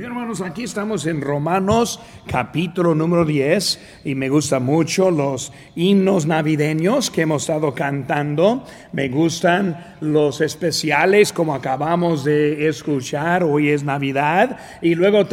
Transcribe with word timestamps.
Bien, 0.00 0.12
hermanos, 0.12 0.40
aquí 0.40 0.62
estamos 0.62 1.04
en 1.04 1.20
Romanos 1.20 2.00
capítulo 2.26 2.94
número 2.94 3.26
10 3.26 4.00
y 4.06 4.14
me 4.14 4.30
gustan 4.30 4.64
mucho 4.64 5.10
los 5.10 5.52
himnos 5.76 6.24
navideños 6.24 7.10
que 7.10 7.20
hemos 7.20 7.42
estado 7.42 7.74
cantando. 7.74 8.64
Me 8.92 9.10
gustan 9.10 9.96
los 10.00 10.40
especiales 10.40 11.34
como 11.34 11.54
acabamos 11.54 12.24
de 12.24 12.66
escuchar, 12.66 13.44
hoy 13.44 13.68
es 13.68 13.84
Navidad 13.84 14.56
y 14.80 14.94
luego 14.94 15.26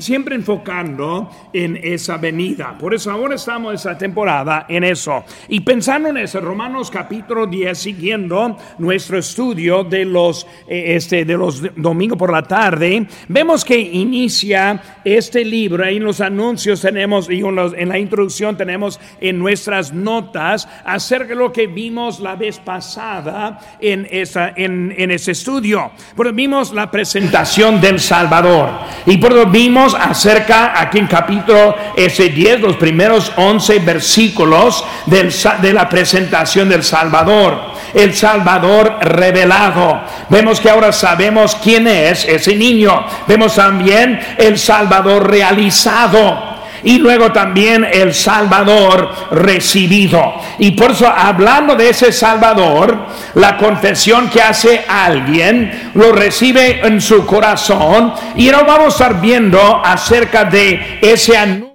siempre 0.00 0.34
enfocando 0.34 1.30
en 1.54 1.78
esa 1.82 2.18
venida. 2.18 2.76
Por 2.78 2.92
eso 2.92 3.10
ahora 3.10 3.36
estamos 3.36 3.72
esa 3.72 3.96
temporada 3.96 4.66
en 4.68 4.84
eso. 4.84 5.24
Y 5.48 5.60
pensando 5.60 6.10
en 6.10 6.18
eso, 6.18 6.42
Romanos 6.42 6.90
capítulo 6.90 7.46
10, 7.46 7.78
siguiendo 7.78 8.54
nuestro 8.76 9.16
estudio 9.16 9.82
de 9.82 10.04
los, 10.04 10.46
eh, 10.68 10.96
este, 10.96 11.24
de 11.24 11.38
los 11.38 11.62
domingos 11.74 12.18
por 12.18 12.30
la 12.30 12.42
tarde, 12.42 13.06
vemos 13.26 13.64
que 13.64 13.78
inicia 14.10 14.82
este 15.04 15.44
libro. 15.44 15.84
Ahí 15.84 15.98
en 15.98 16.04
los 16.04 16.20
anuncios 16.20 16.80
tenemos, 16.80 17.30
y 17.30 17.40
en 17.40 17.88
la 17.88 17.98
introducción 17.98 18.56
tenemos 18.56 18.98
en 19.20 19.38
nuestras 19.38 19.92
notas 19.92 20.68
acerca 20.84 21.28
de 21.28 21.36
lo 21.36 21.52
que 21.52 21.68
vimos 21.68 22.18
la 22.18 22.34
vez 22.34 22.58
pasada 22.58 23.58
en, 23.80 24.06
esa, 24.10 24.52
en, 24.56 24.92
en 24.96 25.12
ese 25.12 25.32
estudio. 25.32 25.92
Pero 26.16 26.32
vimos 26.32 26.72
la 26.72 26.90
presentación 26.90 27.80
del 27.80 28.00
Salvador. 28.00 28.70
Y 29.06 29.16
por 29.18 29.32
eso 29.32 29.46
vimos 29.46 29.94
acerca, 29.94 30.80
aquí 30.80 30.98
en 30.98 31.06
capítulo 31.06 31.76
ese 31.96 32.30
10, 32.30 32.60
los 32.60 32.76
primeros 32.76 33.32
11 33.36 33.78
versículos 33.78 34.84
del, 35.06 35.32
de 35.62 35.72
la 35.72 35.88
presentación 35.88 36.68
del 36.68 36.82
Salvador 36.82 37.70
el 37.94 38.14
Salvador 38.14 38.98
revelado. 39.00 40.00
Vemos 40.28 40.60
que 40.60 40.70
ahora 40.70 40.92
sabemos 40.92 41.56
quién 41.56 41.86
es 41.86 42.24
ese 42.24 42.54
niño. 42.54 43.04
Vemos 43.26 43.54
también 43.54 43.99
el 44.38 44.58
Salvador 44.58 45.30
realizado 45.30 46.50
y 46.82 46.98
luego 46.98 47.32
también 47.32 47.86
el 47.90 48.14
Salvador 48.14 49.12
recibido. 49.30 50.34
Y 50.58 50.72
por 50.72 50.92
eso, 50.92 51.06
hablando 51.06 51.74
de 51.74 51.90
ese 51.90 52.12
Salvador, 52.12 53.06
la 53.34 53.56
confesión 53.56 54.28
que 54.30 54.42
hace 54.42 54.84
alguien 54.88 55.90
lo 55.94 56.12
recibe 56.12 56.86
en 56.86 57.00
su 57.00 57.26
corazón 57.26 58.12
y 58.36 58.48
ahora 58.48 58.66
vamos 58.66 58.86
a 58.86 59.04
estar 59.04 59.20
viendo 59.20 59.60
acerca 59.84 60.44
de 60.44 60.98
ese 61.00 61.36
anuncio. 61.36 61.70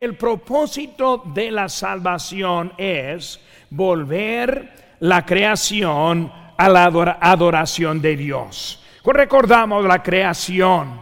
El 0.00 0.16
propósito 0.16 1.22
de 1.34 1.50
la 1.50 1.68
salvación 1.68 2.74
es 2.76 3.40
volver 3.70 4.96
la 5.00 5.24
creación 5.24 6.30
a 6.58 6.68
la 6.68 6.84
adoración 7.20 8.02
de 8.02 8.16
Dios. 8.16 8.83
Recordamos 9.04 9.84
la 9.84 10.02
creación. 10.02 11.00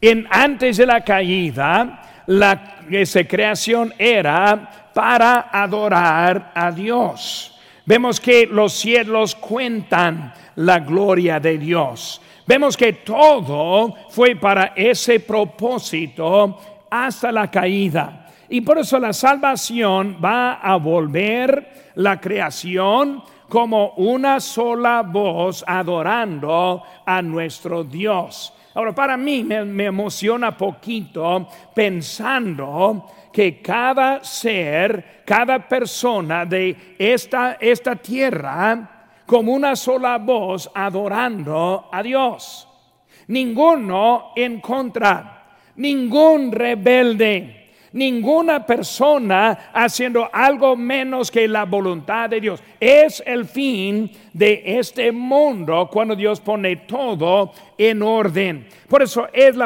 En, 0.00 0.26
antes 0.30 0.76
de 0.76 0.86
la 0.86 1.02
caída, 1.02 2.22
la 2.26 2.76
esa 2.90 3.24
creación 3.24 3.92
era 3.98 4.90
para 4.94 5.48
adorar 5.52 6.52
a 6.54 6.70
Dios. 6.70 7.58
Vemos 7.84 8.20
que 8.20 8.46
los 8.46 8.72
cielos 8.72 9.34
cuentan 9.34 10.32
la 10.56 10.80
gloria 10.80 11.38
de 11.38 11.58
Dios. 11.58 12.20
Vemos 12.46 12.76
que 12.76 12.92
todo 12.92 13.94
fue 14.10 14.36
para 14.36 14.72
ese 14.76 15.20
propósito 15.20 16.58
hasta 16.90 17.32
la 17.32 17.50
caída. 17.50 18.28
Y 18.48 18.60
por 18.60 18.78
eso 18.78 18.98
la 18.98 19.12
salvación 19.12 20.18
va 20.24 20.54
a 20.54 20.76
volver 20.76 21.92
la 21.96 22.20
creación 22.20 23.22
como 23.48 23.90
una 23.96 24.40
sola 24.40 25.02
voz 25.02 25.64
adorando 25.66 26.82
a 27.04 27.22
nuestro 27.22 27.84
Dios. 27.84 28.52
Ahora, 28.74 28.94
para 28.94 29.16
mí 29.16 29.42
me, 29.42 29.86
emociona 29.86 30.56
poquito 30.56 31.48
pensando 31.74 33.06
que 33.32 33.62
cada 33.62 34.22
ser, 34.22 35.22
cada 35.24 35.66
persona 35.66 36.44
de 36.44 36.96
esta, 36.98 37.56
esta 37.58 37.96
tierra, 37.96 39.14
como 39.24 39.52
una 39.52 39.74
sola 39.76 40.18
voz 40.18 40.70
adorando 40.74 41.88
a 41.90 42.02
Dios. 42.02 42.68
Ninguno 43.28 44.32
en 44.36 44.60
contra, 44.60 45.46
ningún 45.76 46.52
rebelde 46.52 47.55
ninguna 47.96 48.64
persona 48.64 49.70
haciendo 49.72 50.28
algo 50.30 50.76
menos 50.76 51.30
que 51.30 51.48
la 51.48 51.64
voluntad 51.64 52.28
de 52.28 52.40
Dios. 52.40 52.62
Es 52.78 53.22
el 53.26 53.46
fin 53.46 54.10
de 54.32 54.62
este 54.78 55.10
mundo 55.10 55.88
cuando 55.90 56.14
Dios 56.14 56.40
pone 56.40 56.76
todo 56.76 57.52
en 57.78 58.02
orden. 58.02 58.68
Por 58.86 59.02
eso 59.02 59.26
es 59.32 59.56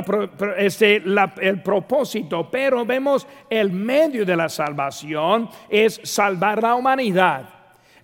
este, 0.56 1.02
el 1.41 1.62
propósito, 1.62 2.48
pero 2.50 2.86
vemos 2.86 3.26
el 3.50 3.72
medio 3.72 4.24
de 4.24 4.36
la 4.36 4.48
salvación 4.48 5.48
es 5.68 6.00
salvar 6.04 6.62
la 6.62 6.76
humanidad. 6.76 7.48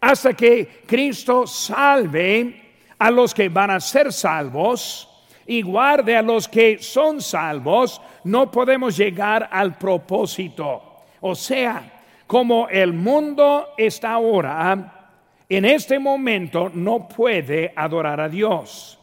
Hasta 0.01 0.35
que 0.35 0.83
Cristo 0.87 1.47
salve 1.47 2.63
a 2.99 3.11
los 3.11 3.33
que 3.33 3.49
van 3.49 3.71
a 3.71 3.81
ser 3.81 4.13
salvos 4.13 5.16
y 5.47 5.63
guarde 5.63 6.17
a 6.17 6.23
los 6.23 6.49
que 6.49 6.79
son 6.79 7.21
salvos, 7.21 8.01
no 8.25 8.51
podemos 8.51 8.97
llegar 8.97 9.49
al 9.51 9.77
propósito. 9.79 11.05
O 11.21 11.35
sea, 11.35 12.03
como 12.27 12.69
el 12.69 12.93
mundo 12.93 13.69
está 13.77 14.13
ahora, 14.13 15.11
en 15.49 15.65
este 15.65 15.99
momento 15.99 16.71
no 16.75 17.07
puede 17.09 17.73
adorar 17.77 18.21
a 18.21 18.29
Dios. 18.29 18.99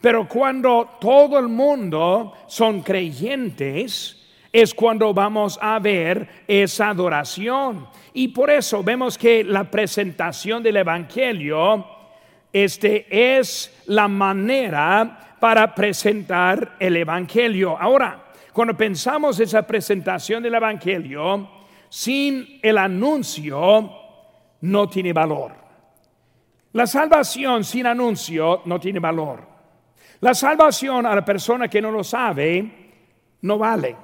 Pero 0.00 0.28
cuando 0.28 0.96
todo 1.00 1.38
el 1.38 1.48
mundo 1.48 2.34
son 2.46 2.82
creyentes, 2.82 4.22
es 4.52 4.74
cuando 4.74 5.12
vamos 5.12 5.58
a 5.60 5.78
ver 5.78 6.28
esa 6.46 6.90
adoración. 6.90 7.86
Y 8.12 8.28
por 8.28 8.50
eso 8.50 8.82
vemos 8.82 9.18
que 9.18 9.42
la 9.42 9.70
presentación 9.70 10.62
del 10.62 10.76
Evangelio 10.76 11.95
este 12.52 13.06
es 13.36 13.82
la 13.86 14.08
manera 14.08 15.36
para 15.38 15.74
presentar 15.74 16.76
el 16.78 16.96
Evangelio. 16.96 17.76
Ahora, 17.78 18.32
cuando 18.52 18.76
pensamos 18.76 19.38
esa 19.40 19.66
presentación 19.66 20.42
del 20.42 20.54
Evangelio, 20.54 21.48
sin 21.88 22.58
el 22.62 22.78
anuncio 22.78 23.90
no 24.62 24.88
tiene 24.88 25.12
valor. 25.12 25.52
La 26.72 26.86
salvación 26.86 27.64
sin 27.64 27.86
anuncio 27.86 28.62
no 28.64 28.80
tiene 28.80 28.98
valor. 28.98 29.46
La 30.20 30.34
salvación 30.34 31.06
a 31.06 31.14
la 31.14 31.24
persona 31.24 31.68
que 31.68 31.80
no 31.80 31.90
lo 31.90 32.02
sabe 32.02 32.70
no 33.42 33.58
vale. 33.58 33.96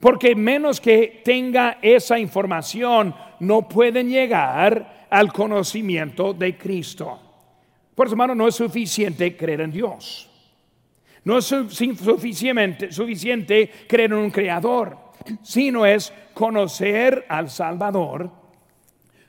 Porque 0.00 0.34
menos 0.34 0.80
que 0.80 1.22
tenga 1.24 1.78
esa 1.82 2.18
información, 2.18 3.14
no 3.40 3.68
pueden 3.68 4.08
llegar 4.08 5.06
al 5.10 5.32
conocimiento 5.32 6.32
de 6.32 6.56
Cristo. 6.56 7.27
Por 7.98 8.06
eso, 8.06 8.14
hermano, 8.14 8.36
no 8.36 8.46
es 8.46 8.54
suficiente 8.54 9.36
creer 9.36 9.62
en 9.62 9.72
Dios. 9.72 10.30
No 11.24 11.38
es 11.38 11.46
suficiente, 11.46 12.92
suficiente 12.92 13.68
creer 13.88 14.12
en 14.12 14.18
un 14.18 14.30
creador, 14.30 14.96
sino 15.42 15.84
es 15.84 16.12
conocer 16.32 17.26
al 17.28 17.50
Salvador 17.50 18.30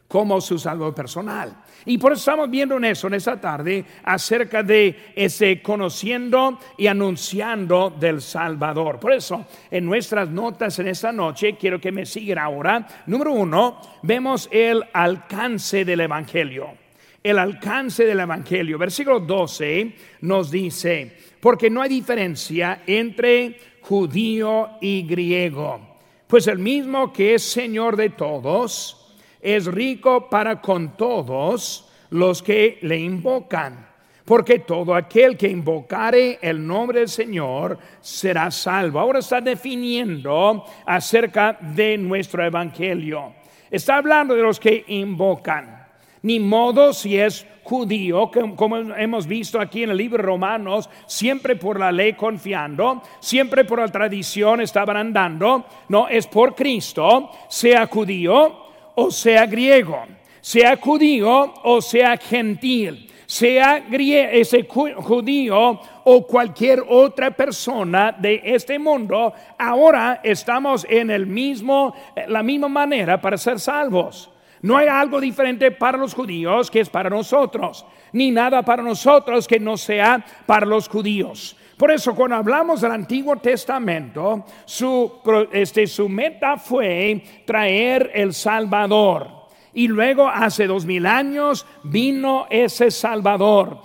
como 0.08 0.40
su 0.40 0.60
salvador 0.60 0.94
personal. 0.94 1.64
Y 1.86 1.98
por 1.98 2.12
eso 2.12 2.20
estamos 2.20 2.48
viendo 2.52 2.78
en 2.78 2.86
eso, 2.86 3.08
en 3.08 3.16
esta 3.16 3.42
tarde, 3.42 3.84
acerca 4.04 4.62
de 4.62 5.14
ese 5.16 5.64
conociendo 5.64 6.60
y 6.78 6.86
anunciando 6.86 7.90
del 7.90 8.22
Salvador. 8.22 9.00
Por 9.00 9.14
eso, 9.14 9.48
en 9.72 9.84
nuestras 9.84 10.30
notas 10.30 10.78
en 10.78 10.90
esta 10.90 11.12
noche, 11.12 11.58
quiero 11.58 11.82
que 11.82 11.92
me 11.92 12.06
sigan 12.06 12.38
ahora. 12.38 12.88
Número 13.08 13.32
uno, 13.34 13.82
vemos 14.04 14.48
el 14.52 14.84
alcance 14.94 15.84
del 15.84 16.02
Evangelio. 16.02 16.89
El 17.22 17.38
alcance 17.38 18.06
del 18.06 18.20
Evangelio. 18.20 18.78
Versículo 18.78 19.20
12 19.20 19.94
nos 20.22 20.50
dice, 20.50 21.16
porque 21.40 21.70
no 21.70 21.82
hay 21.82 21.90
diferencia 21.90 22.84
entre 22.88 23.60
judío 23.82 24.70
y 24.82 25.04
griego, 25.04 25.98
pues 26.28 26.48
el 26.48 26.60
mismo 26.60 27.12
que 27.12 27.36
es 27.36 27.44
Señor 27.44 27.96
de 27.96 28.12
todos, 28.12 29.16
es 29.42 29.66
rico 29.66 30.30
para 30.30 30.62
con 30.62 30.96
todos 30.96 31.90
los 32.12 32.44
que 32.44 32.78
le 32.82 33.00
invocan. 33.00 33.88
Porque 34.26 34.60
todo 34.60 34.94
aquel 34.94 35.36
que 35.36 35.48
invocare 35.48 36.38
el 36.40 36.66
nombre 36.66 37.00
del 37.00 37.10
Señor 37.10 37.80
será 38.00 38.52
salvo. 38.52 39.00
Ahora 39.00 39.20
está 39.20 39.42
definiendo 39.42 40.64
acerca 40.86 41.58
de 41.60 41.98
nuestro 41.98 42.46
evangelio. 42.46 43.34
Está 43.72 43.98
hablando 43.98 44.36
de 44.36 44.44
los 44.44 44.60
que 44.60 44.84
invocan. 44.90 45.79
Ni 46.22 46.40
modo 46.40 46.94
si 46.94 47.18
es 47.18 47.46
judío, 47.64 48.32
como 48.56 48.78
hemos 48.78 49.28
visto 49.28 49.60
aquí 49.62 49.84
en 49.84 49.92
el 49.92 49.98
libro 49.98 50.18
de 50.18 50.24
Romanos, 50.24 50.90
siempre 51.06 51.56
por 51.56 51.80
la 51.80 51.92
ley 51.92 52.14
confiando, 52.14 53.02
siempre 53.20 53.64
por 53.64 53.80
la 53.80 53.88
tradición 53.88 54.60
estaban 54.60 54.98
andando, 54.98 55.66
no 55.88 56.08
es 56.08 56.28
por 56.28 56.56
Cristo, 56.56 57.30
sea 57.48 57.86
judío 57.88 58.70
o 58.96 59.12
sea 59.12 59.46
griego, 59.46 60.00
sea 60.42 60.78
judío 60.78 61.54
o 61.64 61.82
sea 61.82 62.18
gentil, 62.18 63.10
sea 63.26 63.86
ese 63.92 64.68
judío 64.68 65.80
o 66.04 66.26
cualquier 66.26 66.84
otra 66.88 67.30
persona 67.30 68.12
de 68.12 68.42
este 68.44 68.80
mundo, 68.80 69.32
ahora 69.58 70.22
estamos 70.24 70.88
en 70.90 71.12
el 71.12 71.28
mismo, 71.28 71.94
la 72.28 72.42
misma 72.42 72.68
manera 72.68 73.22
para 73.22 73.38
ser 73.38 73.60
salvos. 73.60 74.32
No 74.62 74.78
hay 74.78 74.88
algo 74.88 75.22
diferente 75.22 75.72
para 75.72 75.98
los 75.98 76.14
judíos 76.14 76.70
que 76.70 76.82
es 76.82 76.90
para 76.90 77.10
nosotros, 77.10 77.86
ni 78.12 78.32
nada 78.32 78.62
para 78.64 78.84
nosotros 78.84 79.48
que 79.48 79.60
no 79.60 79.78
sea 79.78 80.26
para 80.46 80.66
los 80.66 80.90
judíos. 80.90 81.56
Por 81.78 81.92
eso 81.92 82.14
cuando 82.14 82.36
hablamos 82.36 82.82
del 82.82 82.92
Antiguo 82.92 83.38
Testamento, 83.38 84.44
su, 84.66 85.22
este, 85.54 85.88
su 85.88 86.10
meta 86.10 86.58
fue 86.58 87.24
traer 87.46 88.12
el 88.14 88.34
Salvador. 88.34 89.30
Y 89.74 89.88
luego 89.88 90.28
hace 90.28 90.68
dos 90.68 90.86
mil 90.86 91.06
años 91.06 91.66
vino 91.84 92.48
ese 92.50 92.92
Salvador. 92.92 93.80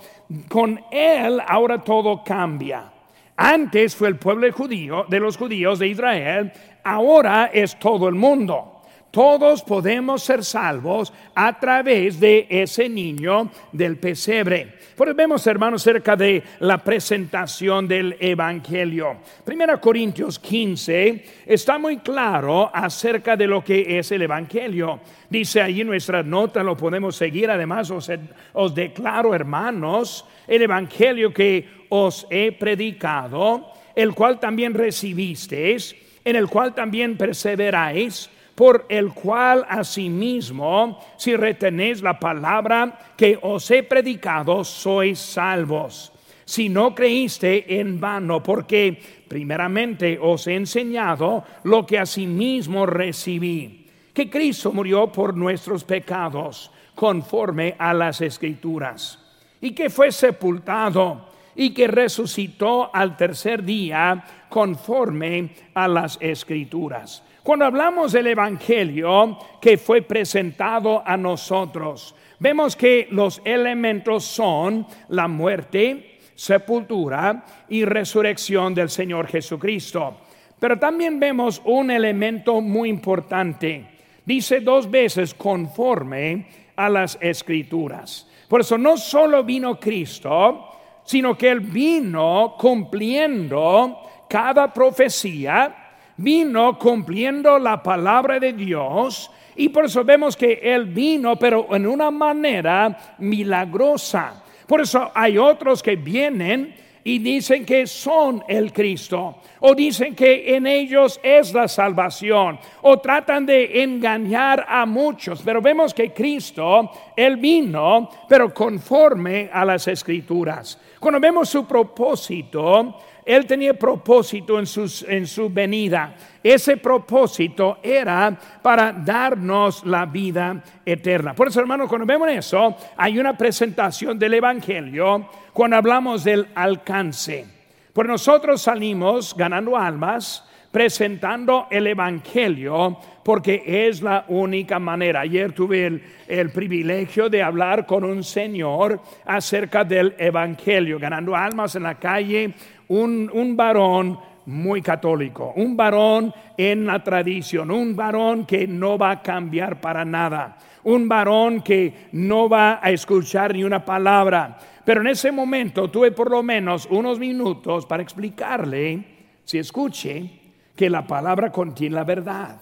Con 0.49 0.81
él 0.91 1.39
ahora 1.47 1.81
todo 1.81 2.21
cambia. 2.21 2.91
Antes 3.37 3.95
fue 3.95 4.09
el 4.09 4.17
pueblo 4.17 4.51
judío, 4.51 5.05
de 5.07 5.19
los 5.21 5.37
judíos 5.37 5.79
de 5.79 5.87
Israel, 5.87 6.51
ahora 6.83 7.49
es 7.53 7.79
todo 7.79 8.09
el 8.09 8.15
mundo. 8.15 8.74
Todos 9.15 9.63
podemos 9.63 10.23
ser 10.23 10.43
salvos 10.43 11.13
a 11.35 11.57
través 11.57 12.19
de 12.19 12.47
ese 12.49 12.89
niño 12.89 13.49
del 13.71 13.95
pesebre. 13.95 14.73
Pues 14.93 15.15
vemos, 15.15 15.47
hermanos, 15.47 15.83
cerca 15.83 16.17
de 16.17 16.43
la 16.59 16.83
presentación 16.83 17.87
del 17.87 18.17
Evangelio. 18.19 19.19
Primera 19.45 19.79
Corintios 19.79 20.37
15 20.37 21.23
está 21.45 21.77
muy 21.77 21.99
claro 21.99 22.69
acerca 22.75 23.37
de 23.37 23.47
lo 23.47 23.63
que 23.63 23.97
es 23.97 24.11
el 24.11 24.23
Evangelio. 24.23 24.99
Dice 25.29 25.61
allí 25.61 25.85
nuestra 25.85 26.21
nota, 26.21 26.61
lo 26.61 26.75
podemos 26.75 27.15
seguir. 27.15 27.49
Además, 27.49 27.89
os, 27.91 28.11
os 28.51 28.75
declaro, 28.75 29.33
hermanos, 29.33 30.25
el 30.45 30.63
Evangelio 30.63 31.33
que 31.33 31.85
os 31.87 32.27
he 32.29 32.51
predicado, 32.51 33.71
el 33.95 34.13
cual 34.13 34.41
también 34.41 34.73
recibisteis, 34.73 35.95
en 36.25 36.35
el 36.35 36.47
cual 36.49 36.75
también 36.75 37.15
perseveráis 37.15 38.29
por 38.55 38.85
el 38.87 39.13
cual 39.13 39.65
asimismo, 39.67 40.99
si 41.17 41.35
retenéis 41.35 42.01
la 42.01 42.17
palabra 42.17 42.97
que 43.17 43.37
os 43.41 43.69
he 43.69 43.83
predicado, 43.83 44.63
sois 44.63 45.19
salvos. 45.19 46.13
Si 46.45 46.69
no 46.69 46.95
creíste 46.95 47.79
en 47.79 47.99
vano, 47.99 48.41
porque 48.41 48.97
primeramente 49.27 50.17
os 50.21 50.47
he 50.47 50.55
enseñado 50.55 51.43
lo 51.63 51.85
que 51.85 51.99
asimismo 51.99 52.85
recibí, 52.85 53.87
que 54.13 54.29
Cristo 54.29 54.71
murió 54.71 55.11
por 55.11 55.35
nuestros 55.35 55.83
pecados, 55.83 56.71
conforme 56.93 57.75
a 57.77 57.93
las 57.93 58.21
escrituras, 58.21 59.19
y 59.59 59.71
que 59.71 59.89
fue 59.89 60.13
sepultado 60.13 61.35
y 61.57 61.73
que 61.73 61.87
resucitó 61.87 62.93
al 62.93 63.17
tercer 63.17 63.63
día, 63.63 64.23
conforme 64.47 65.49
a 65.73 65.87
las 65.87 66.17
escrituras 66.21 67.23
cuando 67.45 67.65
hablamos 67.65 68.11
del 68.11 68.25
Evangelio 68.25 69.37
que 69.61 69.77
fue 69.77 70.01
presentado 70.01 71.03
a 71.05 71.15
nosotros, 71.15 72.15
vemos 72.39 72.75
que 72.75 73.07
los 73.11 73.39
elementos 73.45 74.25
son 74.25 74.87
la 75.09 75.27
muerte, 75.27 76.17
sepultura 76.33 77.45
y 77.69 77.85
resurrección 77.85 78.73
del 78.73 78.89
Señor 78.89 79.27
Jesucristo. 79.27 80.17
Pero 80.59 80.79
también 80.79 81.19
vemos 81.19 81.61
un 81.65 81.91
elemento 81.91 82.61
muy 82.61 82.89
importante. 82.89 83.89
Dice 84.25 84.61
dos 84.61 84.89
veces 84.89 85.35
conforme 85.35 86.47
a 86.75 86.89
las 86.89 87.15
escrituras. 87.21 88.27
Por 88.49 88.61
eso 88.61 88.75
no 88.75 88.97
solo 88.97 89.43
vino 89.43 89.79
Cristo, 89.79 90.67
sino 91.03 91.37
que 91.37 91.49
Él 91.49 91.59
vino 91.59 92.55
cumpliendo 92.57 93.99
cada 94.27 94.73
profecía 94.73 95.84
vino 96.17 96.77
cumpliendo 96.77 97.59
la 97.59 97.81
palabra 97.81 98.39
de 98.39 98.53
Dios 98.53 99.31
y 99.55 99.69
por 99.69 99.85
eso 99.85 100.03
vemos 100.03 100.35
que 100.35 100.59
Él 100.61 100.85
vino, 100.85 101.37
pero 101.37 101.73
en 101.73 101.87
una 101.87 102.11
manera 102.11 103.15
milagrosa. 103.19 104.43
Por 104.67 104.81
eso 104.81 105.11
hay 105.13 105.37
otros 105.37 105.81
que 105.81 105.95
vienen 105.95 106.75
y 107.07 107.19
dicen 107.19 107.63
que 107.63 107.85
son 107.85 108.43
el 108.47 108.73
Cristo, 108.73 109.35
o 109.59 109.75
dicen 109.75 110.15
que 110.15 110.55
en 110.55 110.65
ellos 110.65 111.19
es 111.21 111.53
la 111.53 111.67
salvación, 111.67 112.59
o 112.81 112.97
tratan 112.97 113.45
de 113.45 113.83
engañar 113.83 114.65
a 114.67 114.87
muchos. 114.87 115.43
Pero 115.45 115.61
vemos 115.61 115.93
que 115.93 116.11
Cristo, 116.11 116.89
Él 117.15 117.37
vino, 117.37 118.09
pero 118.27 118.51
conforme 118.51 119.51
a 119.53 119.63
las 119.63 119.87
escrituras. 119.87 120.81
Cuando 120.99 121.19
vemos 121.19 121.47
su 121.47 121.67
propósito, 121.67 122.97
él 123.25 123.45
tenía 123.47 123.73
propósito 123.73 124.59
en, 124.59 124.65
en 125.07 125.27
su 125.27 125.49
venida. 125.49 126.15
Ese 126.43 126.77
propósito 126.77 127.79
era 127.81 128.37
para 128.61 128.91
darnos 128.93 129.83
la 129.83 130.05
vida 130.05 130.61
eterna. 130.85 131.33
Por 131.33 131.47
eso, 131.47 131.59
hermano, 131.59 131.87
cuando 131.87 132.05
vemos 132.05 132.29
eso, 132.29 132.75
hay 132.95 133.17
una 133.17 133.35
presentación 133.35 134.19
del 134.19 134.35
Evangelio 134.35 135.27
cuando 135.51 135.77
hablamos 135.77 136.23
del 136.23 136.47
alcance. 136.53 137.45
Pues 137.91 138.07
nosotros 138.07 138.61
salimos 138.61 139.35
ganando 139.35 139.75
almas, 139.75 140.43
presentando 140.69 141.67
el 141.71 141.87
Evangelio, 141.87 142.97
porque 143.23 143.63
es 143.65 144.01
la 144.01 144.25
única 144.27 144.77
manera. 144.77 145.21
Ayer 145.21 145.53
tuve 145.53 145.85
el, 145.85 146.03
el, 146.27 146.49
privilegio 146.51 147.29
de 147.29 147.41
hablar 147.41 147.85
con 147.85 148.03
un 148.03 148.21
señor 148.21 148.99
acerca 149.25 149.85
del 149.85 150.13
Evangelio, 150.17 150.99
ganando 150.99 151.33
almas 151.33 151.77
en 151.77 151.83
la 151.83 151.95
calle, 151.95 152.53
un, 152.87 153.55
varón 153.55 154.19
muy 154.45 154.81
católico, 154.81 155.53
un 155.55 155.75
varón 155.75 156.33
en 156.57 156.85
la 156.85 157.03
tradición, 157.03 157.71
un 157.71 157.95
varón 157.95 158.45
que 158.45 158.67
no 158.67 158.97
va 158.97 159.11
a 159.11 159.21
cambiar 159.21 159.81
para 159.81 160.05
nada, 160.05 160.57
un 160.83 161.07
varón 161.07 161.61
que 161.61 162.07
no 162.11 162.47
va 162.47 162.79
a 162.81 162.91
escuchar 162.91 163.53
ni 163.53 163.63
una 163.63 163.83
palabra. 163.83 164.57
Pero 164.83 165.01
en 165.01 165.07
ese 165.07 165.31
momento 165.31 165.89
tuve 165.89 166.11
por 166.11 166.29
lo 166.29 166.43
menos 166.43 166.87
unos 166.91 167.17
minutos 167.17 167.85
para 167.87 168.03
explicarle, 168.03 169.03
si 169.43 169.57
escuche, 169.57 170.29
que 170.75 170.89
la 170.89 171.07
palabra 171.07 171.51
contiene 171.51 171.95
la 171.95 172.03
verdad. 172.03 172.61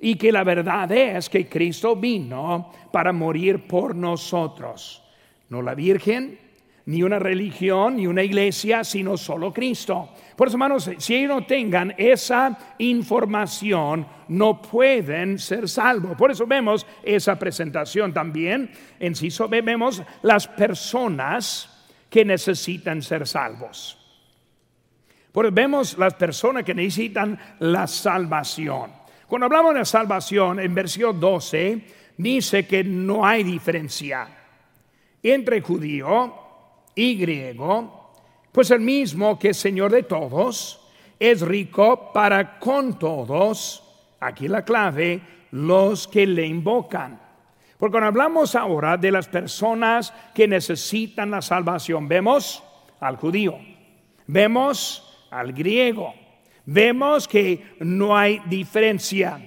Y 0.00 0.14
que 0.14 0.30
la 0.30 0.44
verdad 0.44 0.92
es 0.92 1.28
que 1.28 1.48
Cristo 1.48 1.96
vino 1.96 2.70
para 2.92 3.12
morir 3.12 3.66
por 3.66 3.96
nosotros. 3.96 5.02
No 5.48 5.60
la 5.60 5.74
Virgen, 5.74 6.38
ni 6.88 7.02
una 7.02 7.18
religión, 7.18 7.96
ni 7.96 8.06
una 8.06 8.22
iglesia, 8.22 8.82
sino 8.82 9.18
solo 9.18 9.52
Cristo. 9.52 10.08
Por 10.34 10.48
eso, 10.48 10.56
hermanos, 10.56 10.90
si 10.96 11.16
ellos 11.16 11.28
no 11.28 11.46
tengan 11.46 11.94
esa 11.98 12.74
información, 12.78 14.06
no 14.28 14.62
pueden 14.62 15.38
ser 15.38 15.68
salvos. 15.68 16.16
Por 16.16 16.30
eso 16.30 16.46
vemos 16.46 16.86
esa 17.02 17.38
presentación 17.38 18.14
también. 18.14 18.70
En 18.98 19.14
sí 19.14 19.28
vemos 19.50 20.02
las 20.22 20.48
personas 20.48 21.86
que 22.08 22.24
necesitan 22.24 23.02
ser 23.02 23.26
salvos. 23.26 23.98
Por 25.30 25.52
vemos 25.52 25.98
las 25.98 26.14
personas 26.14 26.64
que 26.64 26.74
necesitan 26.74 27.38
la 27.58 27.86
salvación. 27.86 28.92
Cuando 29.26 29.44
hablamos 29.44 29.74
de 29.74 29.84
salvación, 29.84 30.58
en 30.58 30.74
versión 30.74 31.20
12 31.20 31.84
dice 32.16 32.66
que 32.66 32.82
no 32.82 33.26
hay 33.26 33.42
diferencia 33.42 34.26
entre 35.22 35.60
judío 35.60 36.47
y 36.98 37.14
griego, 37.14 38.10
pues 38.50 38.72
el 38.72 38.80
mismo 38.80 39.38
que 39.38 39.50
es 39.50 39.56
Señor 39.56 39.92
de 39.92 40.02
todos, 40.02 40.84
es 41.20 41.42
rico 41.42 42.12
para 42.12 42.58
con 42.58 42.98
todos, 42.98 43.84
aquí 44.18 44.48
la 44.48 44.64
clave, 44.64 45.20
los 45.52 46.08
que 46.08 46.26
le 46.26 46.44
invocan. 46.44 47.20
Porque 47.78 47.92
cuando 47.92 48.08
hablamos 48.08 48.56
ahora 48.56 48.96
de 48.96 49.12
las 49.12 49.28
personas 49.28 50.12
que 50.34 50.48
necesitan 50.48 51.30
la 51.30 51.40
salvación, 51.40 52.08
vemos 52.08 52.64
al 52.98 53.14
judío, 53.14 53.56
vemos 54.26 55.24
al 55.30 55.52
griego, 55.52 56.14
vemos 56.66 57.28
que 57.28 57.76
no 57.78 58.16
hay 58.16 58.42
diferencia, 58.46 59.40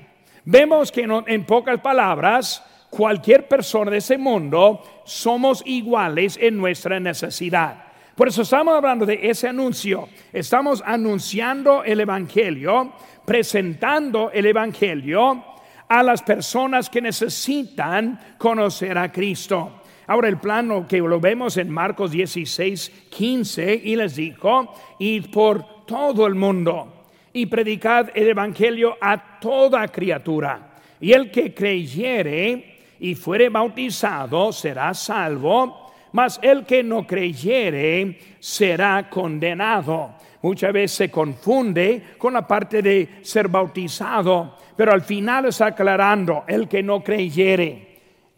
vemos 0.46 0.89
que 0.89 1.01
en 1.01 1.46
pocas 1.46 1.81
palabras, 1.81 2.63
cualquier 2.91 3.48
persona 3.48 3.89
de 3.89 3.98
ese 3.98 4.19
mundo, 4.19 4.83
somos 5.05 5.63
iguales 5.65 6.38
en 6.39 6.57
nuestra 6.57 7.00
necesidad. 7.00 7.86
Por 8.15 8.27
eso 8.27 8.43
estamos 8.43 8.75
hablando 8.75 9.05
de 9.05 9.19
ese 9.24 9.48
anuncio. 9.48 10.07
Estamos 10.31 10.83
anunciando 10.86 11.83
el 11.83 12.01
Evangelio, 12.01 12.93
presentando 13.25 14.29
el 14.31 14.45
Evangelio 14.45 15.43
a 15.88 16.03
las 16.03 16.21
personas 16.21 16.89
que 16.89 17.01
necesitan 17.01 18.19
conocer 18.38 18.98
a 18.98 19.12
Cristo. 19.12 19.81
Ahora 20.07 20.27
el 20.27 20.38
plano 20.38 20.86
que 20.88 21.00
lo 21.00 21.19
vemos 21.19 21.57
en 21.57 21.69
Marcos 21.69 22.12
16, 22.12 23.07
15, 23.10 23.81
y 23.86 23.95
les 23.95 24.15
dijo, 24.17 24.74
id 25.00 25.31
por 25.31 25.86
todo 25.86 26.27
el 26.27 26.36
mundo 26.36 27.05
y 27.33 27.45
predicad 27.45 28.10
el 28.13 28.27
Evangelio 28.27 28.98
a 29.00 29.39
toda 29.39 29.88
criatura. 29.88 30.77
Y 31.00 31.13
el 31.13 31.31
que 31.31 31.53
creyere 31.53 32.70
y 33.01 33.15
fuere 33.15 33.50
bautizado 33.50 34.53
será 34.53 34.93
salvo, 34.93 35.91
mas 36.12 36.39
el 36.43 36.67
que 36.67 36.84
no 36.84 37.08
creyere 37.08 38.20
será 38.39 39.10
condenado. 39.10 40.13
Muchas 40.43 40.72
veces 40.72 40.98
se 40.98 41.12
confunde 41.12 42.03
con 42.20 42.34
la 42.34 42.48
parte 42.48 42.84
de 42.84 43.10
ser 43.24 43.48
bautizado, 43.48 44.55
pero 44.77 44.91
al 44.91 45.01
final 45.01 45.46
está 45.46 45.67
aclarando, 45.67 46.43
el 46.48 46.67
que 46.67 46.84
no 46.84 47.03
creyere 47.03 47.90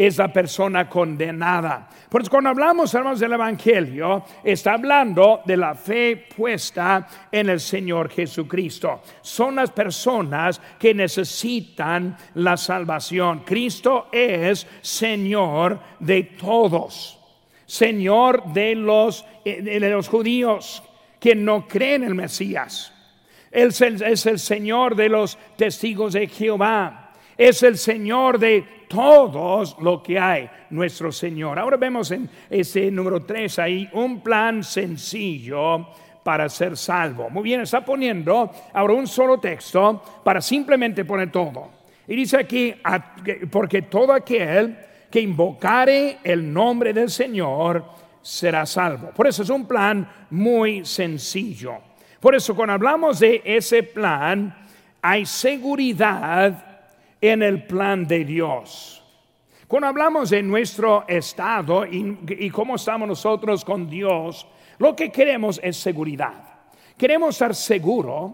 es 0.05 0.17
la 0.17 0.31
persona 0.31 0.89
condenada. 0.89 1.88
Por 2.10 2.22
eso 2.22 2.31
cuando 2.31 2.50
hablamos, 2.50 2.93
hermanos, 2.93 3.19
del 3.19 3.33
Evangelio, 3.33 4.24
está 4.43 4.74
hablando 4.74 5.41
de 5.45 5.57
la 5.57 5.75
fe 5.75 6.27
puesta 6.36 7.07
en 7.31 7.50
el 7.50 7.60
Señor 7.60 8.10
Jesucristo. 8.10 9.01
Son 9.22 9.55
las 9.55 9.72
personas 9.72 10.62
que 10.79 10.93
necesitan 10.93 12.15
la 12.36 12.57
salvación. 12.57 13.39
Cristo 13.39 14.07
es 14.12 14.67
Señor 14.81 15.79
de 16.00 16.24
todos. 16.24 17.19
Señor 17.65 18.51
de 18.53 18.75
los, 18.75 19.25
eh, 19.45 19.62
de 19.62 19.89
los 19.89 20.07
judíos 20.07 20.83
que 21.19 21.36
no 21.36 21.67
creen 21.67 22.03
en 22.03 22.10
el 22.10 22.15
Mesías. 22.15 22.93
Él 23.50 23.69
es 23.69 24.25
el 24.25 24.39
Señor 24.39 24.95
de 24.95 25.10
los 25.10 25.38
testigos 25.55 26.13
de 26.13 26.27
Jehová. 26.27 27.02
Es 27.37 27.63
el 27.63 27.77
Señor 27.77 28.37
de 28.37 28.85
todos 28.87 29.75
lo 29.79 30.03
que 30.03 30.19
hay, 30.19 30.49
nuestro 30.69 31.11
Señor. 31.11 31.57
Ahora 31.57 31.77
vemos 31.77 32.11
en 32.11 32.29
ese 32.49 32.91
número 32.91 33.23
3 33.23 33.59
ahí 33.59 33.89
un 33.93 34.21
plan 34.21 34.63
sencillo 34.63 35.87
para 36.23 36.47
ser 36.47 36.77
salvo. 36.77 37.29
Muy 37.29 37.43
bien, 37.43 37.61
está 37.61 37.83
poniendo 37.83 38.51
ahora 38.71 38.93
un 38.93 39.07
solo 39.07 39.39
texto 39.39 40.01
para 40.23 40.41
simplemente 40.41 41.05
poner 41.05 41.31
todo. 41.31 41.69
Y 42.07 42.15
dice 42.15 42.37
aquí, 42.37 42.73
porque 43.49 43.83
todo 43.83 44.13
aquel 44.13 44.77
que 45.09 45.21
invocare 45.21 46.19
el 46.23 46.51
nombre 46.51 46.93
del 46.93 47.09
Señor 47.09 47.83
será 48.21 48.65
salvo. 48.65 49.09
Por 49.09 49.27
eso 49.27 49.43
es 49.43 49.49
un 49.49 49.67
plan 49.67 50.07
muy 50.29 50.85
sencillo. 50.85 51.77
Por 52.19 52.35
eso 52.35 52.55
cuando 52.55 52.73
hablamos 52.73 53.19
de 53.19 53.41
ese 53.43 53.83
plan, 53.83 54.55
hay 55.01 55.25
seguridad 55.25 56.72
en 57.23 57.41
el 57.41 57.63
plan 57.63 58.05
de 58.05 58.25
Dios. 58.25 59.01
Cuando 59.65 59.87
hablamos 59.87 60.29
de 60.29 60.43
nuestro 60.43 61.05
estado 61.07 61.85
y, 61.85 62.49
cómo 62.49 62.75
estamos 62.75 63.07
nosotros 63.07 63.63
con 63.63 63.89
Dios, 63.89 64.45
lo 64.77 64.93
que 64.93 65.09
queremos 65.09 65.57
es 65.63 65.77
seguridad. 65.77 66.33
Queremos 66.97 67.35
estar 67.35 67.55
seguros 67.55 68.33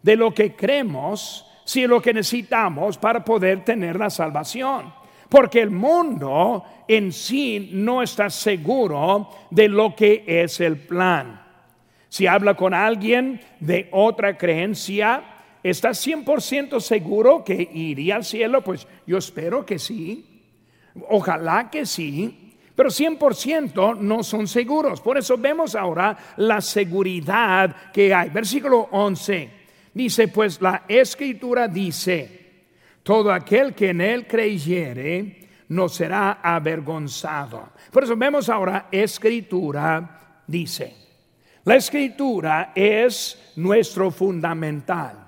de 0.00 0.16
lo 0.16 0.32
que 0.32 0.56
creemos, 0.56 1.46
si 1.66 1.86
lo 1.86 2.00
que 2.00 2.14
necesitamos 2.14 2.96
para 2.96 3.22
poder 3.22 3.62
tener 3.62 3.96
la 3.96 4.08
salvación. 4.08 4.94
Porque 5.28 5.60
el 5.60 5.70
mundo 5.70 6.64
en 6.88 7.12
sí 7.12 7.72
no 7.74 8.02
está 8.02 8.30
seguro 8.30 9.28
de 9.50 9.68
lo 9.68 9.94
que 9.94 10.24
es 10.26 10.60
el 10.60 10.78
plan. 10.78 11.42
Si 12.08 12.26
habla 12.26 12.54
con 12.54 12.72
alguien 12.72 13.38
de 13.60 13.90
otra 13.92 14.38
creencia, 14.38 15.33
¿Estás 15.64 16.06
100% 16.06 16.78
seguro 16.78 17.42
que 17.42 17.54
iría 17.72 18.16
al 18.16 18.24
cielo? 18.24 18.62
Pues 18.62 18.86
yo 19.06 19.16
espero 19.16 19.64
que 19.64 19.78
sí. 19.78 20.42
Ojalá 21.08 21.70
que 21.70 21.86
sí. 21.86 22.52
Pero 22.76 22.90
100% 22.90 23.98
no 23.98 24.22
son 24.22 24.46
seguros. 24.46 25.00
Por 25.00 25.16
eso 25.16 25.38
vemos 25.38 25.74
ahora 25.74 26.18
la 26.36 26.60
seguridad 26.60 27.90
que 27.94 28.12
hay. 28.12 28.28
Versículo 28.28 28.88
11. 28.90 29.50
Dice, 29.94 30.28
pues 30.28 30.60
la 30.60 30.84
escritura 30.86 31.66
dice, 31.66 32.66
todo 33.02 33.32
aquel 33.32 33.74
que 33.74 33.88
en 33.88 34.02
él 34.02 34.26
creyere 34.26 35.48
no 35.68 35.88
será 35.88 36.40
avergonzado. 36.42 37.70
Por 37.90 38.04
eso 38.04 38.14
vemos 38.16 38.50
ahora, 38.50 38.88
escritura 38.90 40.42
dice. 40.46 40.94
La 41.64 41.76
escritura 41.76 42.72
es 42.74 43.52
nuestro 43.56 44.10
fundamental. 44.10 45.23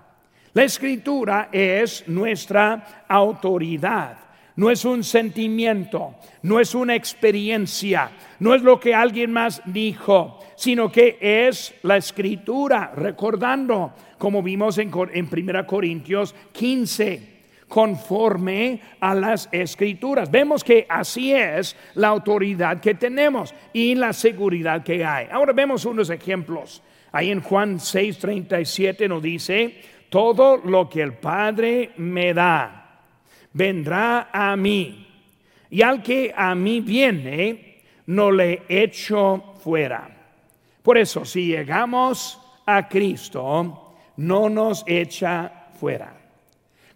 La 0.56 0.64
escritura 0.64 1.50
es 1.52 2.08
nuestra 2.08 3.04
autoridad. 3.06 4.16
No 4.54 4.70
es 4.70 4.86
un 4.86 5.04
sentimiento, 5.04 6.14
no 6.40 6.58
es 6.60 6.75
una 6.75 6.94
experiencia, 6.94 8.10
no 8.40 8.54
es 8.54 8.62
lo 8.62 8.80
que 8.80 8.94
alguien 8.94 9.32
más 9.32 9.60
dijo, 9.66 10.38
sino 10.56 10.90
que 10.90 11.18
es 11.20 11.75
la 11.82 11.98
escritura, 11.98 12.90
recordando, 12.96 13.92
como 14.16 14.42
vimos 14.42 14.78
en, 14.78 14.90
en 15.12 15.28
1 15.30 15.66
Corintios 15.66 16.34
15 16.52 17.36
conforme 17.68 18.80
a 19.00 19.14
las 19.14 19.50
escrituras. 19.52 20.30
Vemos 20.30 20.64
que 20.64 20.86
así 20.88 21.34
es 21.34 21.76
la 21.96 22.08
autoridad 22.08 22.80
que 22.80 22.94
tenemos 22.94 23.54
y 23.75 23.94
la 23.94 24.14
seguridad 24.14 24.82
que 24.82 25.04
hay. 25.04 25.26
Ahora 25.30 25.52
vemos 25.52 25.84
unos 25.84 26.08
ejemplos. 26.08 26.82
Ahí 27.12 27.30
en 27.30 27.40
Juan 27.40 27.78
6:37 27.78 29.08
nos 29.08 29.22
dice, 29.22 29.80
todo 30.08 30.56
lo 30.56 30.88
que 30.88 31.02
el 31.02 31.14
Padre 31.14 31.92
me 31.96 32.32
da 32.34 32.86
vendrá 33.56 34.28
a 34.32 34.54
mí, 34.54 35.06
y 35.70 35.80
al 35.80 36.02
que 36.02 36.32
a 36.36 36.54
mí 36.54 36.80
viene, 36.80 37.82
no 38.06 38.30
le 38.30 38.64
echo 38.68 39.54
fuera. 39.62 40.10
Por 40.82 40.98
eso, 40.98 41.25
si 41.25 41.46
llegamos 41.46 42.38
a 42.66 42.86
Cristo, 42.86 43.94
no 44.18 44.48
nos 44.50 44.84
echa 44.86 45.68
fuera. 45.80 46.12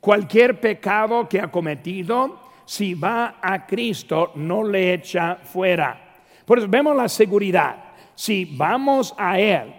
Cualquier 0.00 0.60
pecado 0.60 1.26
que 1.26 1.40
ha 1.40 1.50
cometido, 1.50 2.40
si 2.66 2.92
va 2.92 3.38
a 3.40 3.66
Cristo, 3.66 4.32
no 4.34 4.62
le 4.62 4.92
echa 4.92 5.36
fuera. 5.36 6.18
Por 6.44 6.58
eso 6.58 6.68
vemos 6.68 6.94
la 6.94 7.08
seguridad. 7.08 7.76
Si 8.14 8.44
vamos 8.44 9.14
a 9.16 9.40
Él, 9.40 9.74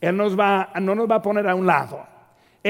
Él 0.00 0.16
nos 0.16 0.38
va, 0.38 0.70
no 0.80 0.96
nos 0.96 1.08
va 1.08 1.16
a 1.16 1.22
poner 1.22 1.46
a 1.46 1.54
un 1.54 1.66
lado 1.66 2.17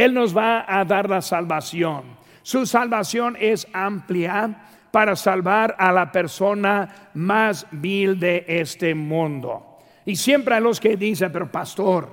él 0.05 0.15
nos 0.15 0.37
va 0.37 0.65
a 0.69 0.85
dar 0.85 1.09
la 1.09 1.21
salvación. 1.21 2.17
Su 2.43 2.67
salvación 2.67 3.37
es 3.39 3.67
amplia 3.73 4.69
para 4.91 5.17
salvar 5.17 5.75
a 5.79 5.93
la 5.93 6.11
persona 6.11 7.11
más 7.15 7.67
vil 7.71 8.19
de 8.19 8.45
este 8.47 8.95
mundo. 8.95 9.79
Y 10.05 10.17
siempre 10.17 10.55
hay 10.55 10.63
los 10.63 10.81
que 10.81 10.97
dicen, 10.97 11.31
pero 11.33 11.51
pastor, 11.51 12.09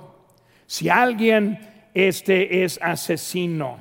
si 0.65 0.89
alguien 0.89 1.59
este 1.93 2.63
es 2.63 2.79
asesino, 2.81 3.77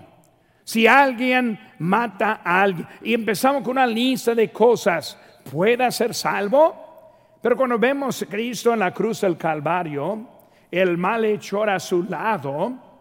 si 0.62 0.87
alguien 0.87 1.58
mata 1.78 2.40
a 2.44 2.62
alguien, 2.62 2.87
y 3.02 3.14
empezamos 3.14 3.62
con 3.62 3.73
una 3.73 3.87
lista 3.87 4.34
de 4.34 4.52
cosas, 4.52 5.18
¿puede 5.50 5.90
ser 5.90 6.14
salvo? 6.14 7.38
Pero 7.42 7.56
cuando 7.56 7.78
vemos 7.78 8.23
a 8.23 8.26
Cristo 8.26 8.73
en 8.73 8.78
la 8.78 8.94
cruz 8.94 9.20
del 9.23 9.37
Calvario, 9.37 10.28
el 10.70 10.96
malhechor 10.96 11.68
a 11.68 11.80
su 11.80 12.04
lado, 12.04 12.93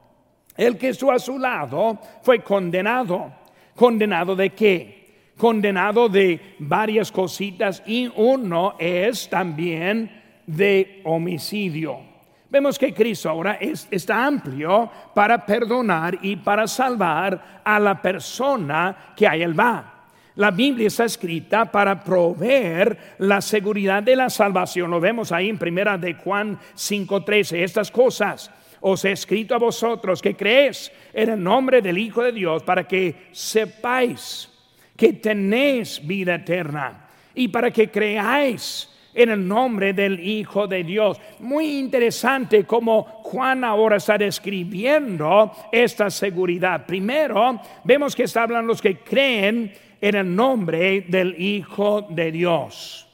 el 0.56 0.78
que 0.78 0.90
estuvo 0.90 1.12
a 1.12 1.20
su 1.20 1.38
lado 1.40 2.00
fue 2.22 2.40
condenado. 2.40 3.32
¿Condenado 3.76 4.36
de 4.36 4.52
qué? 4.52 5.32
Condenado 5.38 6.10
de 6.10 6.56
varias 6.60 7.12
cositas 7.12 7.82
y 7.86 8.12
uno 8.16 8.76
es 8.78 9.30
también 9.30 10.22
de 10.46 11.02
homicidio. 11.06 12.14
Vemos 12.50 12.78
que 12.78 12.94
Cristo 12.94 13.32
ahora 13.32 13.58
está 13.90 14.26
amplio 14.26 14.90
para 15.16 15.44
perdonar 15.44 16.20
y 16.22 16.36
para 16.36 16.68
salvar 16.68 17.62
a 17.64 17.80
la 17.80 18.00
persona 18.00 19.14
que 19.16 19.28
a 19.28 19.36
él 19.36 19.60
va. 19.60 19.94
La 20.36 20.52
Biblia 20.52 20.88
está 20.88 21.06
escrita 21.06 21.66
para 21.66 22.04
proveer 22.04 23.16
la 23.20 23.42
seguridad 23.42 24.04
de 24.04 24.16
la 24.16 24.30
salvación. 24.30 24.92
Lo 24.92 25.00
vemos 25.00 25.32
ahí 25.32 25.50
en 25.50 25.58
primera 25.58 25.98
de 25.98 26.14
Juan 26.14 26.60
5:13. 26.76 27.64
Estas 27.64 27.90
cosas 27.90 28.52
os 28.86 29.06
he 29.06 29.12
escrito 29.12 29.56
a 29.56 29.60
vosotros 29.60 30.22
que 30.22 30.36
creéis 30.36 30.92
en 31.14 31.30
el 31.30 31.42
nombre 31.42 31.82
del 31.82 31.98
Hijo 31.98 32.22
de 32.22 32.34
Dios 32.34 32.64
para 32.64 32.86
que 32.86 33.30
sepáis 33.32 34.50
que 34.96 35.14
tenéis 35.14 36.06
vida 36.06 36.36
eterna 36.36 37.08
y 37.34 37.48
para 37.48 37.72
que 37.72 37.90
creáis 37.90 38.90
en 39.14 39.30
el 39.30 39.48
nombre 39.48 39.94
del 39.94 40.20
Hijo 40.20 40.68
de 40.68 40.84
Dios. 40.84 41.18
Muy 41.40 41.80
interesante 41.80 42.66
como 42.66 43.04
Juan 43.04 43.64
ahora 43.64 43.98
está 43.98 44.18
describiendo 44.18 45.54
esta 45.72 46.10
seguridad. 46.10 46.86
Primero, 46.86 47.62
vemos 47.86 48.14
que 48.14 48.24
está 48.24 48.44
hablando 48.44 48.68
los 48.68 48.82
que 48.82 48.98
creen 48.98 49.72
en 50.02 50.16
el 50.16 50.36
nombre 50.36 51.06
del 51.08 51.42
Hijo 51.42 52.02
de 52.10 52.32
Dios. 52.34 53.08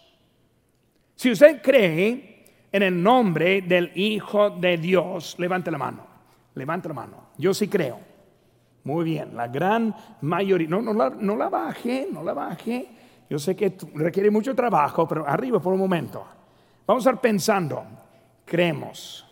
Si 1.15 1.29
usted 1.29 1.61
cree 1.61 2.28
en 2.71 2.83
el 2.83 3.01
nombre 3.01 3.61
del 3.61 3.91
Hijo 3.95 4.49
de 4.51 4.77
Dios. 4.77 5.35
Levante 5.39 5.71
la 5.71 5.77
mano, 5.77 6.05
levante 6.55 6.87
la 6.87 6.93
mano. 6.93 7.29
Yo 7.37 7.53
sí 7.53 7.67
creo. 7.67 7.99
Muy 8.83 9.03
bien, 9.03 9.35
la 9.35 9.47
gran 9.47 9.93
mayoría, 10.21 10.67
no, 10.69 10.81
no, 10.81 10.93
la, 10.93 11.09
no 11.09 11.35
la 11.35 11.49
baje, 11.49 12.07
no 12.11 12.23
la 12.23 12.33
baje. 12.33 12.87
Yo 13.29 13.37
sé 13.37 13.55
que 13.55 13.77
requiere 13.93 14.31
mucho 14.31 14.55
trabajo, 14.55 15.07
pero 15.07 15.27
arriba 15.27 15.59
por 15.59 15.73
un 15.73 15.79
momento. 15.79 16.25
Vamos 16.87 17.05
a 17.05 17.09
estar 17.09 17.21
pensando, 17.21 17.83
creemos, 18.45 19.25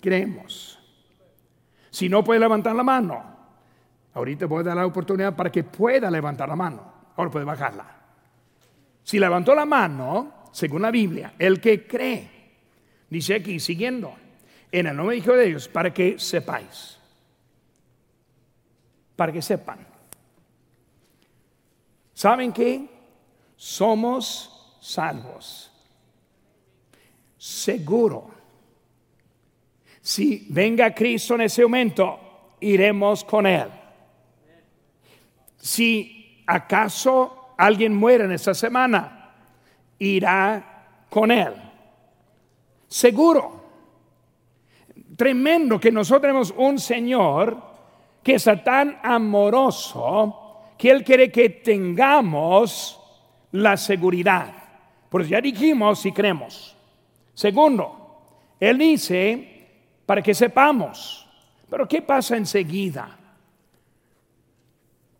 creemos. 0.00 0.78
Si 1.90 2.08
no 2.08 2.22
puede 2.22 2.38
levantar 2.38 2.76
la 2.76 2.84
mano, 2.84 3.20
ahorita 4.14 4.46
voy 4.46 4.60
a 4.60 4.64
dar 4.64 4.76
la 4.76 4.86
oportunidad 4.86 5.34
para 5.34 5.50
que 5.50 5.64
pueda 5.64 6.08
levantar 6.10 6.48
la 6.48 6.56
mano. 6.56 6.82
Ahora 7.16 7.30
puede 7.30 7.44
bajarla. 7.44 7.84
Si 9.02 9.18
levantó 9.18 9.54
la 9.54 9.64
mano, 9.64 10.34
según 10.52 10.82
la 10.82 10.90
Biblia, 10.90 11.34
el 11.38 11.60
que 11.60 11.86
cree, 11.86 12.28
dice 13.08 13.34
aquí, 13.34 13.60
siguiendo, 13.60 14.14
en 14.72 14.86
el 14.86 14.96
nombre 14.96 15.16
de 15.16 15.22
Hijo 15.22 15.32
de 15.34 15.46
Dios, 15.46 15.68
para 15.68 15.92
que 15.92 16.18
sepáis, 16.18 16.98
para 19.16 19.32
que 19.32 19.42
sepan. 19.42 19.86
¿Saben 22.14 22.52
qué? 22.52 22.86
Somos 23.56 24.76
salvos. 24.80 25.72
Seguro. 27.36 28.30
Si 30.00 30.46
venga 30.50 30.94
Cristo 30.94 31.34
en 31.34 31.42
ese 31.42 31.62
momento, 31.62 32.56
iremos 32.60 33.24
con 33.24 33.46
Él. 33.46 33.68
Si 35.56 36.42
acaso 36.46 37.54
alguien 37.56 37.94
muere 37.94 38.24
en 38.24 38.32
esta 38.32 38.54
semana, 38.54 39.19
irá 40.00 41.04
con 41.08 41.30
Él. 41.30 41.54
Seguro. 42.88 43.60
Tremendo 45.16 45.78
que 45.78 45.92
nosotros 45.92 46.22
tenemos 46.22 46.54
un 46.56 46.78
Señor 46.78 47.56
que 48.22 48.34
es 48.34 48.48
tan 48.64 48.98
amoroso 49.02 50.62
que 50.76 50.90
Él 50.90 51.04
quiere 51.04 51.30
que 51.30 51.50
tengamos 51.50 52.98
la 53.52 53.76
seguridad. 53.76 54.52
Pues 55.08 55.28
ya 55.28 55.40
dijimos 55.40 56.00
si 56.00 56.12
creemos. 56.12 56.76
Segundo, 57.34 58.22
Él 58.58 58.78
dice 58.78 59.68
para 60.06 60.22
que 60.22 60.34
sepamos. 60.34 61.28
Pero 61.68 61.86
¿qué 61.86 62.02
pasa 62.02 62.36
enseguida? 62.36 63.16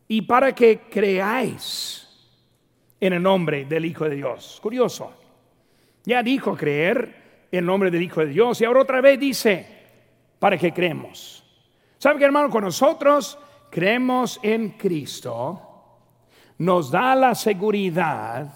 Y 0.08 0.22
para 0.22 0.52
que 0.52 0.80
creáis 0.90 2.09
en 3.00 3.12
el 3.14 3.22
nombre 3.22 3.64
del 3.64 3.86
Hijo 3.86 4.08
de 4.08 4.16
Dios. 4.16 4.58
Curioso. 4.62 5.12
Ya 6.04 6.22
dijo 6.22 6.56
creer 6.56 7.48
en 7.50 7.60
el 7.60 7.66
nombre 7.66 7.90
del 7.90 8.02
Hijo 8.02 8.20
de 8.20 8.28
Dios 8.28 8.60
y 8.60 8.64
ahora 8.64 8.82
otra 8.82 9.00
vez 9.00 9.18
dice 9.18 9.66
para 10.38 10.58
que 10.58 10.72
creemos. 10.72 11.44
¿Sabe 11.98 12.18
qué 12.18 12.24
hermano? 12.24 12.50
Con 12.50 12.64
nosotros 12.64 13.38
creemos 13.70 14.40
en 14.42 14.70
Cristo, 14.70 15.60
nos 16.58 16.90
da 16.90 17.14
la 17.14 17.34
seguridad 17.34 18.52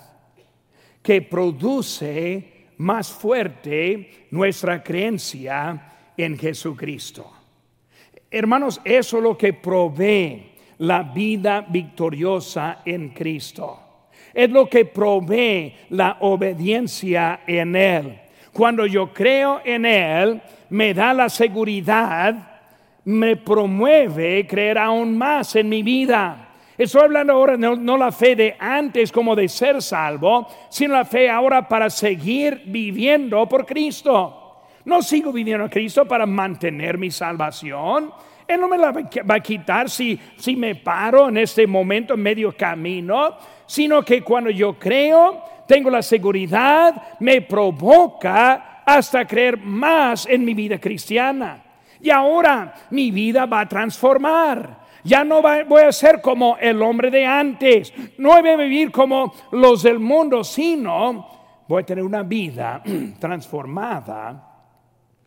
que 1.02 1.22
produce 1.22 2.68
más 2.78 3.12
fuerte 3.12 4.26
nuestra 4.30 4.82
creencia 4.82 6.12
en 6.16 6.38
Jesucristo. 6.38 7.30
Hermanos, 8.30 8.80
eso 8.84 9.18
es 9.18 9.22
lo 9.22 9.38
que 9.38 9.52
provee 9.52 10.54
la 10.78 11.02
vida 11.02 11.60
victoriosa 11.60 12.80
en 12.84 13.10
Cristo. 13.10 13.83
Es 14.34 14.50
lo 14.50 14.68
que 14.68 14.84
provee 14.84 15.72
la 15.90 16.16
obediencia 16.20 17.40
en 17.46 17.76
Él. 17.76 18.20
Cuando 18.52 18.84
yo 18.86 19.12
creo 19.12 19.60
en 19.64 19.86
Él, 19.86 20.42
me 20.70 20.92
da 20.92 21.14
la 21.14 21.28
seguridad, 21.28 22.34
me 23.04 23.36
promueve 23.36 24.46
creer 24.46 24.78
aún 24.78 25.16
más 25.16 25.54
en 25.56 25.68
mi 25.68 25.82
vida. 25.82 26.48
Estoy 26.76 27.02
hablando 27.02 27.34
ahora 27.34 27.56
no, 27.56 27.96
la 27.96 28.10
fe 28.10 28.34
de 28.34 28.56
antes 28.58 29.12
como 29.12 29.36
de 29.36 29.48
ser 29.48 29.80
salvo, 29.80 30.48
sino 30.68 30.94
la 30.94 31.04
fe 31.04 31.30
ahora 31.30 31.68
para 31.68 31.88
seguir 31.88 32.62
viviendo 32.66 33.48
por 33.48 33.64
Cristo. 33.64 34.62
No 34.84 35.00
sigo 35.00 35.32
viviendo 35.32 35.64
a 35.64 35.70
Cristo 35.70 36.04
para 36.04 36.26
mantener 36.26 36.98
mi 36.98 37.12
salvación. 37.12 38.12
Él 38.46 38.60
no 38.60 38.68
me 38.68 38.78
la 38.78 38.92
va 38.92 39.34
a 39.34 39.40
quitar 39.40 39.88
si, 39.88 40.18
si 40.36 40.54
me 40.56 40.74
paro 40.74 41.28
en 41.28 41.38
este 41.38 41.66
momento, 41.66 42.14
en 42.14 42.22
medio 42.22 42.56
camino, 42.56 43.36
sino 43.66 44.02
que 44.02 44.22
cuando 44.22 44.50
yo 44.50 44.78
creo, 44.78 45.42
tengo 45.66 45.90
la 45.90 46.02
seguridad, 46.02 47.16
me 47.20 47.40
provoca 47.42 48.82
hasta 48.84 49.26
creer 49.26 49.58
más 49.58 50.26
en 50.26 50.44
mi 50.44 50.54
vida 50.54 50.78
cristiana. 50.78 51.62
Y 52.00 52.10
ahora 52.10 52.74
mi 52.90 53.10
vida 53.10 53.46
va 53.46 53.60
a 53.60 53.68
transformar. 53.68 54.84
Ya 55.04 55.24
no 55.24 55.42
voy 55.42 55.82
a 55.82 55.92
ser 55.92 56.20
como 56.20 56.56
el 56.58 56.80
hombre 56.82 57.10
de 57.10 57.26
antes. 57.26 57.92
No 58.18 58.40
voy 58.40 58.50
a 58.50 58.56
vivir 58.56 58.90
como 58.90 59.34
los 59.52 59.82
del 59.82 59.98
mundo, 59.98 60.44
sino 60.44 61.64
voy 61.66 61.82
a 61.82 61.86
tener 61.86 62.04
una 62.04 62.22
vida 62.22 62.82
transformada 63.18 64.50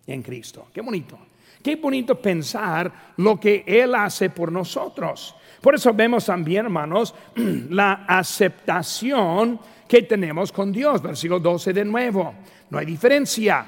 en 0.06 0.21
Cristo. 0.21 0.67
Qué 0.73 0.82
bonito. 0.82 1.27
Qué 1.67 1.75
bonito 1.75 2.15
pensar 2.15 2.89
lo 3.17 3.38
que 3.38 3.65
Él 3.67 3.93
hace 3.93 4.30
por 4.30 4.49
nosotros. 4.49 5.36
Por 5.60 5.75
eso 5.75 5.93
vemos 5.93 6.25
también, 6.25 6.67
hermanos, 6.67 7.13
la 7.36 8.06
aceptación 8.08 9.60
que 9.86 10.03
tenemos 10.03 10.53
con 10.53 10.71
Dios. 10.71 11.01
Versículo 11.01 11.41
12 11.41 11.73
de 11.73 11.84
nuevo. 11.84 12.34
No 12.69 12.77
hay 12.77 12.86
diferencia 12.86 13.67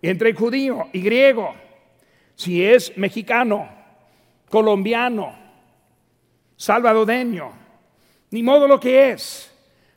entre 0.00 0.32
judío 0.32 0.90
y 0.92 1.00
griego. 1.00 1.56
Si 2.36 2.64
es 2.64 2.96
mexicano, 2.96 3.68
colombiano, 4.48 5.34
salvadoreño, 6.54 7.50
ni 8.30 8.44
modo 8.44 8.68
lo 8.68 8.78
que 8.78 9.10
es 9.10 9.52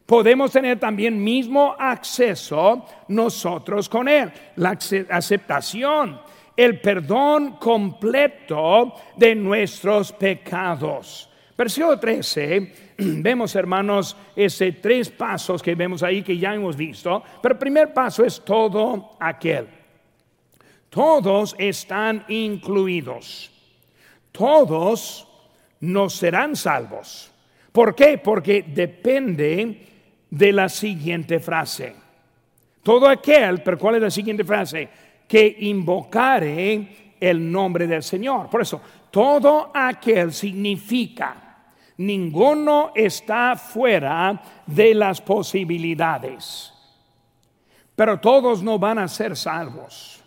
podemos 0.08 0.52
tener 0.52 0.80
también 0.80 1.22
mismo 1.22 1.76
acceso 1.78 2.84
nosotros 3.10 3.88
con 3.90 4.08
Él. 4.08 4.32
La 4.56 4.76
aceptación, 5.10 6.20
el 6.58 6.82
perdón 6.82 7.58
completo 7.58 8.96
de 9.16 9.36
nuestros 9.36 10.12
pecados. 10.12 11.30
Versículo 11.56 12.00
13, 12.00 12.74
vemos 12.98 13.56
hermanos, 13.56 14.18
ese 14.36 14.74
tres 14.74 15.10
pasos 15.10 15.62
que 15.62 15.76
vemos 15.76 16.02
ahí 16.02 16.24
que 16.24 16.38
ya 16.38 16.54
hemos 16.54 16.76
visto, 16.76 17.24
pero 17.42 17.54
el 17.54 17.60
primer 17.60 17.94
paso 17.94 18.26
es 18.26 18.42
todo 18.44 19.12
aquel. 19.20 19.68
Todos 20.90 21.56
están 21.60 22.26
incluidos. 22.28 23.52
Todos 24.32 25.28
no 25.82 26.10
serán 26.10 26.56
salvos. 26.56 27.32
¿Por 27.72 27.94
qué? 27.94 28.18
Porque 28.18 28.64
depende 28.68 29.86
de 30.30 30.54
la 30.54 30.70
siguiente 30.70 31.40
frase. 31.40 31.96
Todo 32.82 33.08
aquel, 33.08 33.62
pero 33.62 33.78
¿cuál 33.78 33.96
es 33.96 34.02
la 34.02 34.12
siguiente 34.12 34.44
frase? 34.44 34.88
Que 35.28 35.58
invocare 35.60 37.16
el 37.20 37.52
nombre 37.52 37.88
del 37.88 38.04
Señor. 38.04 38.50
Por 38.50 38.62
eso, 38.62 38.82
todo 39.12 39.72
aquel 39.74 40.32
significa, 40.34 41.58
ninguno 41.98 42.92
está 42.96 43.56
fuera 43.56 44.42
de 44.66 44.94
las 44.94 45.22
posibilidades. 45.22 46.74
Pero 47.96 48.20
todos 48.20 48.62
no 48.62 48.78
van 48.78 49.00
a 49.00 49.08
ser 49.08 49.36
salvos. 49.36 50.24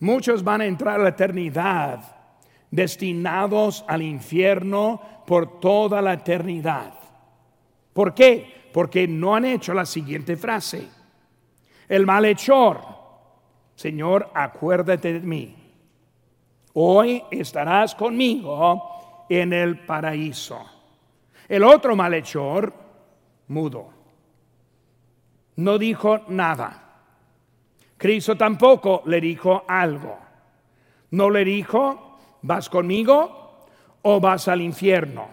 Muchos 0.00 0.42
van 0.42 0.62
a 0.62 0.66
entrar 0.66 0.98
a 0.98 1.04
la 1.04 1.10
eternidad 1.10 2.16
destinados 2.70 3.84
al 3.86 4.02
infierno 4.02 5.00
por 5.26 5.60
toda 5.60 6.00
la 6.00 6.14
eternidad. 6.14 6.94
¿Por 7.92 8.14
qué? 8.14 8.70
Porque 8.72 9.06
no 9.06 9.34
han 9.34 9.44
hecho 9.44 9.74
la 9.74 9.84
siguiente 9.84 10.36
frase. 10.36 10.88
El 11.88 12.06
malhechor, 12.06 12.80
Señor, 13.80 14.28
acuérdate 14.34 15.14
de 15.14 15.20
mí. 15.20 15.56
Hoy 16.74 17.22
estarás 17.30 17.94
conmigo 17.94 19.24
en 19.26 19.54
el 19.54 19.78
paraíso. 19.86 20.60
El 21.48 21.64
otro 21.64 21.96
malhechor, 21.96 22.74
mudo. 23.48 23.88
No 25.56 25.78
dijo 25.78 26.20
nada. 26.28 27.06
Cristo 27.96 28.36
tampoco 28.36 29.02
le 29.06 29.18
dijo 29.18 29.64
algo. 29.66 30.18
No 31.12 31.30
le 31.30 31.42
dijo, 31.42 32.18
¿vas 32.42 32.68
conmigo 32.68 33.64
o 34.02 34.20
vas 34.20 34.46
al 34.48 34.60
infierno? 34.60 35.26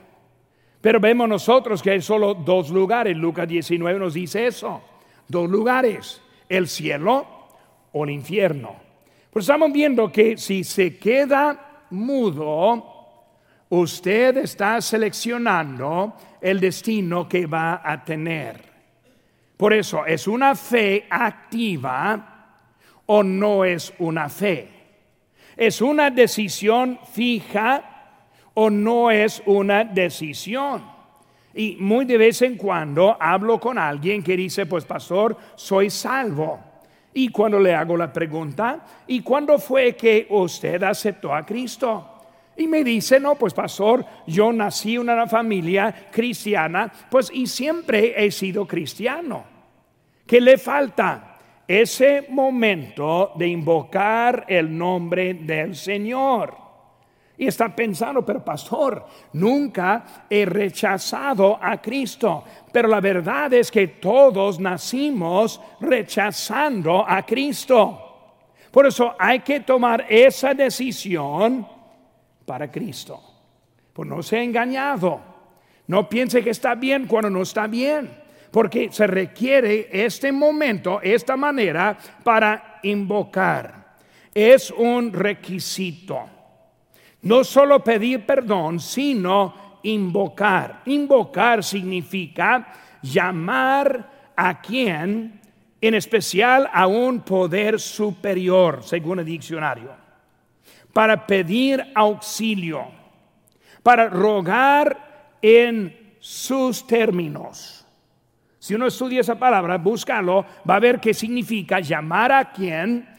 Pero 0.79 1.01
vemos 1.01 1.27
nosotros 1.27 1.83
que 1.83 1.91
hay 1.91 2.01
solo 2.01 2.33
dos 2.33 2.69
lugares. 2.69 3.17
Lucas 3.17 3.45
19 3.45 3.99
nos 3.99 4.13
dice 4.13 4.47
eso. 4.47 4.81
Dos 5.27 5.49
lugares, 5.49 6.21
el 6.47 6.69
cielo 6.69 7.36
o 7.97 8.03
el 8.03 8.11
infierno. 8.11 8.75
Pues 9.31 9.45
estamos 9.45 9.71
viendo 9.71 10.11
que 10.11 10.37
si 10.37 10.63
se 10.63 10.97
queda 10.97 11.85
mudo, 11.89 12.85
usted 13.69 14.37
está 14.37 14.81
seleccionando 14.81 16.15
el 16.41 16.59
destino 16.59 17.27
que 17.27 17.45
va 17.45 17.81
a 17.83 18.03
tener. 18.03 18.61
Por 19.55 19.73
eso, 19.73 20.05
¿es 20.05 20.27
una 20.27 20.55
fe 20.55 21.07
activa 21.09 22.59
o 23.07 23.23
no 23.23 23.65
es 23.65 23.93
una 23.99 24.29
fe? 24.29 24.69
¿Es 25.55 25.81
una 25.81 26.11
decisión 26.11 26.99
fija 27.11 27.97
o 28.59 28.71
no 28.71 29.11
es 29.11 29.43
una 29.45 29.83
decisión. 29.83 30.83
Y 31.53 31.77
muy 31.79 32.05
de 32.05 32.17
vez 32.17 32.41
en 32.41 32.57
cuando 32.57 33.15
hablo 33.19 33.59
con 33.59 33.77
alguien 33.77 34.23
que 34.23 34.35
dice, 34.35 34.65
pues 34.65 34.83
pastor, 34.83 35.37
soy 35.55 35.91
salvo. 35.91 36.59
Y 37.17 37.29
cuando 37.29 37.59
le 37.59 37.73
hago 37.73 37.97
la 37.97 38.13
pregunta, 38.13 38.85
¿y 39.07 39.21
cuándo 39.21 39.57
fue 39.57 39.95
que 39.95 40.27
usted 40.29 40.83
aceptó 40.83 41.33
a 41.33 41.43
Cristo? 41.43 42.07
Y 42.55 42.67
me 42.67 42.83
dice, 42.83 43.19
no, 43.19 43.33
pues 43.33 43.55
pastor, 43.55 44.05
yo 44.27 44.53
nací 44.53 44.93
en 44.93 45.01
una 45.01 45.25
familia 45.25 46.09
cristiana, 46.11 46.93
pues 47.09 47.31
y 47.33 47.47
siempre 47.47 48.23
he 48.23 48.29
sido 48.29 48.67
cristiano. 48.67 49.45
que 50.27 50.39
le 50.39 50.59
falta 50.59 51.39
ese 51.67 52.27
momento 52.29 53.31
de 53.33 53.47
invocar 53.47 54.45
el 54.47 54.77
nombre 54.77 55.33
del 55.33 55.75
Señor. 55.75 56.66
Y 57.39 57.45
está 57.45 57.75
pensando, 57.75 58.25
pero 58.25 58.43
pastor, 58.43 59.05
nunca 59.33 60.25
he 60.27 60.43
rechazado 60.43 61.59
a 61.61 61.79
Cristo. 61.79 62.43
Pero 62.71 62.87
la 62.87 62.99
verdad 62.99 63.53
es 63.53 63.69
que 63.69 63.87
todos 63.87 64.59
nacimos 64.59 65.61
rechazando 65.79 67.05
a 67.07 67.23
Cristo. 67.23 68.07
Por 68.71 68.87
eso 68.87 69.15
hay 69.19 69.41
que 69.41 69.59
tomar 69.59 70.05
esa 70.09 70.55
decisión 70.55 71.67
para 72.43 72.71
Cristo. 72.71 73.21
Pues 73.93 74.09
no 74.09 74.23
sea 74.23 74.41
engañado. 74.41 75.21
No 75.85 76.09
piense 76.09 76.43
que 76.43 76.49
está 76.49 76.73
bien 76.73 77.05
cuando 77.05 77.29
no 77.29 77.43
está 77.43 77.67
bien. 77.67 78.09
Porque 78.49 78.89
se 78.91 79.05
requiere 79.05 79.89
este 79.91 80.31
momento, 80.31 81.01
esta 81.03 81.37
manera 81.37 81.95
para 82.23 82.79
invocar. 82.81 83.97
Es 84.33 84.71
un 84.71 85.13
requisito. 85.13 86.36
No 87.27 87.43
solo 87.43 87.83
pedir 87.83 88.25
perdón, 88.25 88.79
sino 88.79 89.79
invocar. 89.83 90.81
Invocar 90.85 91.61
significa 91.61 92.73
llamar 93.01 94.31
a 94.33 94.61
quien 94.61 95.41
en 95.81 95.93
especial 95.93 96.69
a 96.71 96.87
un 96.87 97.19
poder 97.19 97.81
superior, 97.81 98.79
según 98.81 99.19
el 99.19 99.25
diccionario, 99.25 99.91
para 100.93 101.27
pedir 101.27 101.83
auxilio, 101.93 102.85
para 103.83 104.07
rogar 104.07 105.35
en 105.41 106.15
sus 106.19 106.87
términos. 106.87 107.85
Si 108.57 108.73
uno 108.73 108.87
estudia 108.87 109.19
esa 109.19 109.37
palabra, 109.37 109.77
búscalo, 109.77 110.45
va 110.67 110.75
a 110.75 110.79
ver 110.79 111.01
qué 111.01 111.13
significa 111.13 111.81
llamar 111.81 112.31
a 112.31 112.51
quien, 112.51 113.16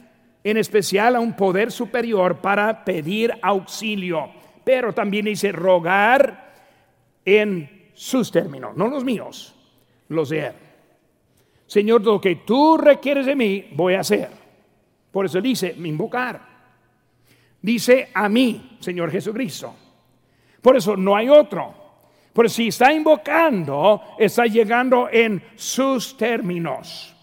en 0.51 0.57
especial 0.57 1.17
a 1.17 1.21
un 1.21 1.35
poder 1.35 1.73
superior, 1.73 2.37
para 2.39 2.85
pedir 2.85 3.33
auxilio. 3.43 4.31
Pero 4.65 4.93
también 4.93 5.25
dice 5.25 5.53
rogar 5.53 6.49
en 7.25 7.91
sus 7.95 8.31
términos, 8.31 8.77
no 8.77 8.89
los 8.89 9.05
míos, 9.05 9.55
los 10.09 10.29
de 10.29 10.47
Él. 10.47 10.53
Señor, 11.67 12.03
lo 12.03 12.21
que 12.21 12.37
tú 12.37 12.79
requieres 12.79 13.27
de 13.27 13.37
mí, 13.37 13.69
voy 13.73 13.95
a 13.95 14.01
hacer. 14.01 14.31
Por 15.11 15.27
eso 15.27 15.41
dice, 15.41 15.75
invocar. 15.77 16.41
Dice 17.61 18.09
a 18.15 18.29
mí, 18.29 18.79
Señor 18.81 19.11
Jesucristo. 19.11 19.75
Por 20.63 20.77
eso 20.77 20.97
no 20.97 21.17
hay 21.17 21.29
otro. 21.29 21.75
Por 22.33 22.49
si 22.49 22.69
está 22.69 22.93
invocando, 22.93 24.01
está 24.19 24.47
llegando 24.47 25.09
en 25.11 25.43
sus 25.57 26.17
términos. 26.17 27.15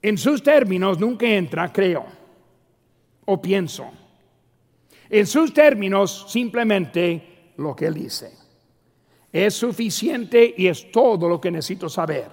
En 0.00 0.16
sus 0.16 0.42
términos 0.42 0.98
nunca 0.98 1.26
entra, 1.26 1.72
creo, 1.72 2.06
o 3.26 3.40
pienso. 3.40 3.90
En 5.08 5.26
sus 5.26 5.52
términos, 5.52 6.26
simplemente 6.28 7.52
lo 7.58 7.76
que 7.76 7.86
Él 7.86 7.94
dice. 7.94 8.32
Es 9.32 9.54
suficiente 9.54 10.54
y 10.56 10.66
es 10.66 10.90
todo 10.90 11.28
lo 11.28 11.40
que 11.40 11.50
necesito 11.50 11.88
saber. 11.88 12.28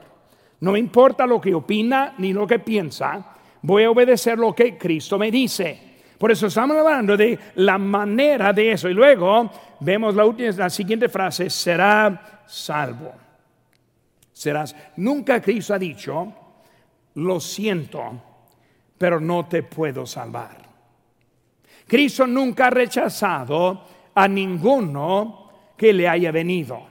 No 0.61 0.77
importa 0.77 1.27
lo 1.27 1.41
que 1.41 1.53
opina 1.53 2.15
ni 2.17 2.31
lo 2.31 2.47
que 2.47 2.59
piensa, 2.59 3.35
voy 3.61 3.83
a 3.83 3.91
obedecer 3.91 4.39
lo 4.39 4.53
que 4.53 4.77
Cristo 4.77 5.19
me 5.19 5.29
dice. 5.29 5.93
Por 6.17 6.31
eso 6.31 6.47
estamos 6.47 6.77
hablando 6.77 7.17
de 7.17 7.37
la 7.55 7.77
manera 7.77 8.53
de 8.53 8.71
eso. 8.71 8.87
Y 8.87 8.93
luego 8.93 9.51
vemos 9.81 10.15
la, 10.15 10.23
la 10.55 10.69
siguiente 10.69 11.09
frase, 11.09 11.49
será 11.49 12.43
salvo. 12.47 13.13
Serás. 14.31 14.75
Nunca 14.95 15.41
Cristo 15.41 15.73
ha 15.73 15.79
dicho, 15.79 16.33
lo 17.15 17.39
siento, 17.39 18.21
pero 18.97 19.19
no 19.19 19.45
te 19.47 19.63
puedo 19.63 20.05
salvar. 20.05 20.62
Cristo 21.87 22.25
nunca 22.27 22.67
ha 22.67 22.69
rechazado 22.69 23.85
a 24.15 24.27
ninguno 24.27 25.49
que 25.77 25.93
le 25.93 26.07
haya 26.07 26.31
venido. 26.31 26.87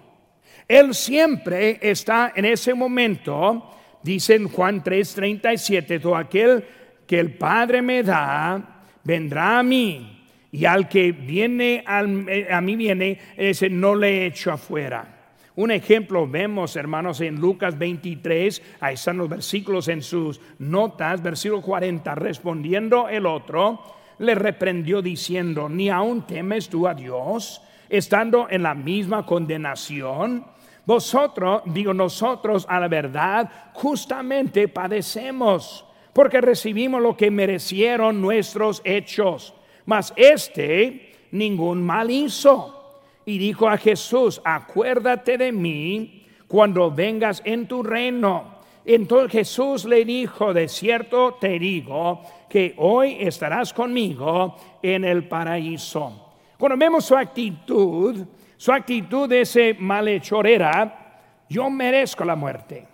Él 0.68 0.94
siempre 0.94 1.78
está 1.82 2.32
en 2.34 2.44
ese 2.44 2.74
momento, 2.74 3.70
dice 4.02 4.36
en 4.36 4.48
Juan 4.48 4.82
3:37, 4.82 6.00
todo 6.00 6.16
aquel 6.16 6.64
que 7.06 7.18
el 7.18 7.34
Padre 7.34 7.82
me 7.82 8.02
da, 8.02 8.84
vendrá 9.04 9.58
a 9.58 9.62
mí, 9.62 10.26
y 10.50 10.64
al 10.64 10.88
que 10.88 11.12
viene 11.12 11.82
a 11.86 12.60
mí 12.60 12.76
viene, 12.76 13.18
ese 13.36 13.68
no 13.68 13.94
le 13.94 14.26
echo 14.26 14.52
afuera. 14.52 15.18
Un 15.54 15.70
ejemplo 15.70 16.26
vemos, 16.26 16.76
hermanos, 16.76 17.20
en 17.20 17.38
Lucas 17.38 17.78
23, 17.78 18.62
ahí 18.80 18.94
están 18.94 19.18
los 19.18 19.28
versículos 19.28 19.88
en 19.88 20.00
sus 20.00 20.40
notas, 20.58 21.22
versículo 21.22 21.60
40, 21.60 22.14
respondiendo 22.14 23.08
el 23.08 23.26
otro, 23.26 23.82
le 24.22 24.36
reprendió 24.36 25.02
diciendo, 25.02 25.68
ni 25.68 25.90
aún 25.90 26.22
temes 26.26 26.68
tú 26.68 26.86
a 26.86 26.94
Dios, 26.94 27.60
estando 27.88 28.46
en 28.48 28.62
la 28.62 28.72
misma 28.72 29.26
condenación. 29.26 30.46
Vosotros, 30.86 31.62
digo 31.66 31.92
nosotros, 31.92 32.64
a 32.68 32.78
la 32.78 32.86
verdad, 32.86 33.50
justamente 33.72 34.68
padecemos, 34.68 35.84
porque 36.12 36.40
recibimos 36.40 37.02
lo 37.02 37.16
que 37.16 37.32
merecieron 37.32 38.20
nuestros 38.20 38.80
hechos. 38.84 39.54
Mas 39.86 40.12
este 40.16 41.14
ningún 41.32 41.82
mal 41.82 42.08
hizo. 42.08 43.00
Y 43.24 43.38
dijo 43.38 43.68
a 43.68 43.76
Jesús, 43.76 44.40
acuérdate 44.44 45.36
de 45.36 45.50
mí 45.50 46.26
cuando 46.46 46.92
vengas 46.92 47.42
en 47.44 47.66
tu 47.66 47.82
reino. 47.82 48.51
Entonces 48.84 49.30
Jesús 49.32 49.84
le 49.84 50.04
dijo, 50.04 50.52
de 50.52 50.68
cierto 50.68 51.34
te 51.34 51.58
digo, 51.58 52.22
que 52.48 52.74
hoy 52.78 53.16
estarás 53.20 53.72
conmigo 53.72 54.56
en 54.82 55.04
el 55.04 55.28
paraíso. 55.28 56.32
Cuando 56.58 56.76
vemos 56.76 57.04
su 57.04 57.16
actitud, 57.16 58.26
su 58.56 58.72
actitud 58.72 59.28
de 59.28 59.42
ese 59.42 59.74
malhechor 59.78 60.46
era, 60.46 61.44
yo 61.48 61.70
merezco 61.70 62.24
la 62.24 62.36
muerte. 62.36 62.86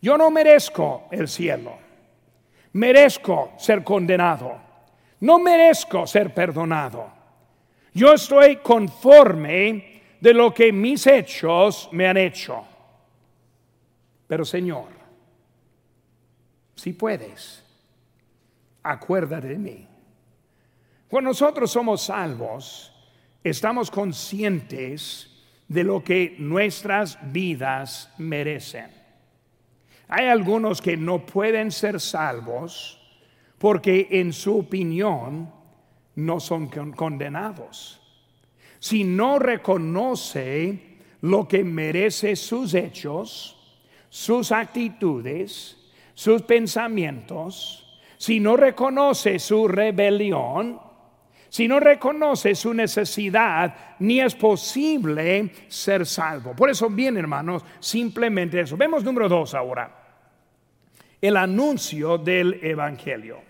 Yo 0.00 0.16
no 0.16 0.30
merezco 0.30 1.08
el 1.10 1.28
cielo. 1.28 1.76
Merezco 2.72 3.52
ser 3.56 3.82
condenado. 3.82 4.56
No 5.20 5.38
merezco 5.38 6.06
ser 6.06 6.32
perdonado. 6.32 7.10
Yo 7.92 8.14
estoy 8.14 8.56
conforme 8.56 10.02
de 10.20 10.34
lo 10.34 10.54
que 10.54 10.72
mis 10.72 11.06
hechos 11.06 11.88
me 11.92 12.06
han 12.06 12.16
hecho. 12.16 12.64
Pero 14.28 14.44
Señor, 14.44 14.88
si 16.76 16.92
puedes, 16.92 17.64
acuérdate 18.84 19.48
de 19.48 19.58
mí. 19.58 19.88
Cuando 21.08 21.30
nosotros 21.30 21.72
somos 21.72 22.02
salvos, 22.02 22.92
estamos 23.42 23.90
conscientes 23.90 25.44
de 25.66 25.82
lo 25.82 26.04
que 26.04 26.36
nuestras 26.38 27.18
vidas 27.32 28.12
merecen. 28.18 28.90
Hay 30.08 30.26
algunos 30.26 30.80
que 30.80 30.96
no 30.96 31.24
pueden 31.26 31.72
ser 31.72 32.00
salvos 32.00 33.00
porque 33.58 34.06
en 34.10 34.32
su 34.32 34.58
opinión 34.58 35.52
no 36.14 36.40
son 36.40 36.68
condenados. 36.68 38.00
Si 38.78 39.04
no 39.04 39.38
reconoce 39.38 40.98
lo 41.22 41.48
que 41.48 41.64
merece 41.64 42.36
sus 42.36 42.74
hechos, 42.74 43.57
sus 44.08 44.52
actitudes, 44.52 45.76
sus 46.14 46.42
pensamientos, 46.42 48.00
si 48.16 48.40
no 48.40 48.56
reconoce 48.56 49.38
su 49.38 49.68
rebelión, 49.68 50.80
si 51.48 51.66
no 51.66 51.80
reconoce 51.80 52.54
su 52.54 52.74
necesidad, 52.74 53.96
ni 54.00 54.20
es 54.20 54.34
posible 54.34 55.52
ser 55.68 56.04
salvo. 56.04 56.54
Por 56.54 56.68
eso, 56.68 56.90
bien, 56.90 57.16
hermanos, 57.16 57.64
simplemente 57.80 58.60
eso. 58.60 58.76
Vemos 58.76 59.04
número 59.04 59.28
dos 59.28 59.54
ahora. 59.54 59.90
El 61.20 61.36
anuncio 61.36 62.18
del 62.18 62.60
Evangelio. 62.62 63.40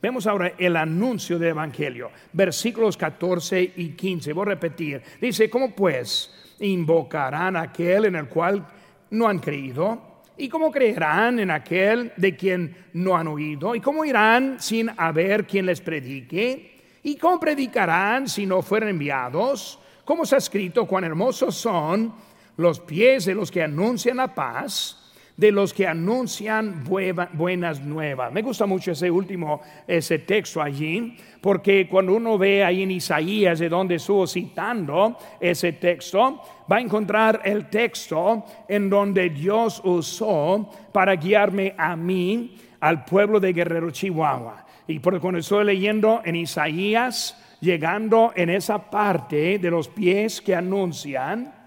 Vemos 0.00 0.26
ahora 0.26 0.54
el 0.58 0.76
anuncio 0.76 1.38
del 1.38 1.50
Evangelio. 1.50 2.10
Versículos 2.32 2.96
14 2.96 3.72
y 3.76 3.90
15. 3.90 4.32
Voy 4.32 4.42
a 4.42 4.46
repetir. 4.46 5.02
Dice, 5.20 5.50
¿cómo 5.50 5.74
pues 5.74 6.54
invocarán 6.58 7.56
aquel 7.56 8.06
en 8.06 8.16
el 8.16 8.28
cual 8.28 8.66
no 9.12 9.28
han 9.28 9.38
creído? 9.38 10.00
¿Y 10.36 10.48
cómo 10.48 10.70
creerán 10.70 11.38
en 11.38 11.50
aquel 11.50 12.12
de 12.16 12.34
quien 12.34 12.76
no 12.94 13.16
han 13.16 13.28
oído? 13.28 13.74
¿Y 13.74 13.80
cómo 13.80 14.04
irán 14.04 14.56
sin 14.58 14.90
haber 14.96 15.46
quien 15.46 15.66
les 15.66 15.80
predique? 15.80 16.98
¿Y 17.02 17.16
cómo 17.16 17.38
predicarán 17.38 18.28
si 18.28 18.46
no 18.46 18.62
fueran 18.62 18.88
enviados? 18.88 19.78
Como 20.04 20.24
se 20.24 20.34
ha 20.34 20.38
escrito, 20.38 20.86
cuán 20.86 21.04
hermosos 21.04 21.54
son 21.54 22.12
los 22.56 22.80
pies 22.80 23.26
de 23.26 23.34
los 23.34 23.50
que 23.50 23.62
anuncian 23.62 24.16
la 24.16 24.34
paz, 24.34 25.01
de 25.36 25.50
los 25.50 25.72
que 25.72 25.86
anuncian 25.86 26.84
buenas 26.84 27.80
nuevas. 27.80 28.32
Me 28.32 28.42
gusta 28.42 28.66
mucho 28.66 28.92
ese 28.92 29.10
último, 29.10 29.60
ese 29.86 30.18
texto 30.20 30.60
allí, 30.60 31.16
porque 31.40 31.88
cuando 31.88 32.14
uno 32.14 32.38
ve 32.38 32.62
ahí 32.64 32.82
en 32.82 32.90
Isaías, 32.90 33.58
de 33.58 33.68
donde 33.68 33.96
estuvo 33.96 34.26
citando 34.26 35.16
ese 35.40 35.72
texto, 35.72 36.42
va 36.70 36.76
a 36.76 36.80
encontrar 36.80 37.40
el 37.44 37.68
texto 37.68 38.44
en 38.68 38.90
donde 38.90 39.30
Dios 39.30 39.80
usó 39.84 40.70
para 40.92 41.16
guiarme 41.16 41.74
a 41.76 41.96
mí, 41.96 42.56
al 42.80 43.04
pueblo 43.04 43.38
de 43.40 43.52
Guerrero 43.52 43.90
Chihuahua. 43.90 44.66
Y 44.88 44.98
por 44.98 45.18
cuando 45.20 45.38
estoy 45.38 45.64
leyendo 45.64 46.20
en 46.24 46.36
Isaías, 46.36 47.38
llegando 47.60 48.32
en 48.34 48.50
esa 48.50 48.90
parte 48.90 49.58
de 49.58 49.70
los 49.70 49.88
pies 49.88 50.40
que 50.40 50.54
anuncian, 50.54 51.61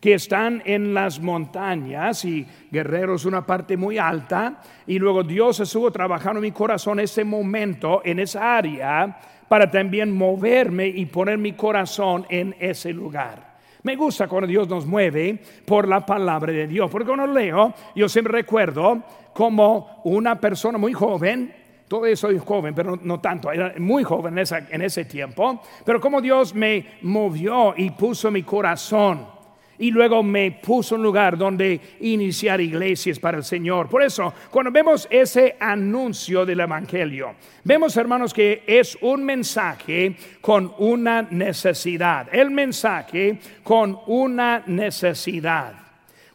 que 0.00 0.14
están 0.14 0.62
en 0.64 0.94
las 0.94 1.20
montañas 1.20 2.24
y 2.24 2.46
Guerrero 2.70 3.16
es 3.16 3.24
una 3.24 3.44
parte 3.44 3.76
muy 3.76 3.98
alta 3.98 4.60
y 4.86 4.98
luego 4.98 5.24
Dios 5.24 5.58
estuvo 5.60 5.90
trabajando 5.90 6.38
en 6.38 6.44
mi 6.44 6.52
corazón 6.52 7.00
ese 7.00 7.24
momento, 7.24 8.02
en 8.04 8.20
esa 8.20 8.56
área, 8.56 9.18
para 9.48 9.70
también 9.70 10.12
moverme 10.12 10.86
y 10.86 11.06
poner 11.06 11.38
mi 11.38 11.52
corazón 11.52 12.26
en 12.28 12.54
ese 12.60 12.92
lugar. 12.92 13.58
Me 13.82 13.96
gusta 13.96 14.28
cuando 14.28 14.46
Dios 14.46 14.68
nos 14.68 14.86
mueve 14.86 15.40
por 15.64 15.88
la 15.88 16.04
palabra 16.04 16.52
de 16.52 16.66
Dios, 16.66 16.90
porque 16.90 17.06
cuando 17.06 17.26
leo, 17.26 17.74
yo 17.94 18.08
siempre 18.08 18.32
recuerdo 18.32 19.02
como 19.32 20.00
una 20.04 20.38
persona 20.38 20.78
muy 20.78 20.92
joven, 20.92 21.52
todavía 21.88 22.14
soy 22.14 22.38
joven, 22.38 22.74
pero 22.74 22.98
no 23.02 23.20
tanto, 23.20 23.50
era 23.50 23.74
muy 23.78 24.04
joven 24.04 24.38
en, 24.38 24.46
en 24.70 24.82
ese 24.82 25.06
tiempo, 25.06 25.62
pero 25.84 26.00
como 26.00 26.20
Dios 26.20 26.54
me 26.54 26.98
movió 27.02 27.74
y 27.76 27.90
puso 27.90 28.30
mi 28.30 28.42
corazón 28.42 29.37
y 29.78 29.90
luego 29.90 30.22
me 30.22 30.50
puso 30.50 30.96
un 30.96 31.02
lugar 31.02 31.38
donde 31.38 31.80
iniciar 32.00 32.60
iglesias 32.60 33.18
para 33.18 33.38
el 33.38 33.44
Señor. 33.44 33.88
Por 33.88 34.02
eso, 34.02 34.32
cuando 34.50 34.72
vemos 34.72 35.06
ese 35.10 35.56
anuncio 35.60 36.44
del 36.44 36.60
Evangelio, 36.60 37.34
vemos 37.64 37.96
hermanos 37.96 38.34
que 38.34 38.64
es 38.66 38.98
un 39.00 39.24
mensaje 39.24 40.16
con 40.40 40.72
una 40.78 41.22
necesidad, 41.22 42.28
el 42.32 42.50
mensaje 42.50 43.38
con 43.62 43.98
una 44.06 44.64
necesidad. 44.66 45.74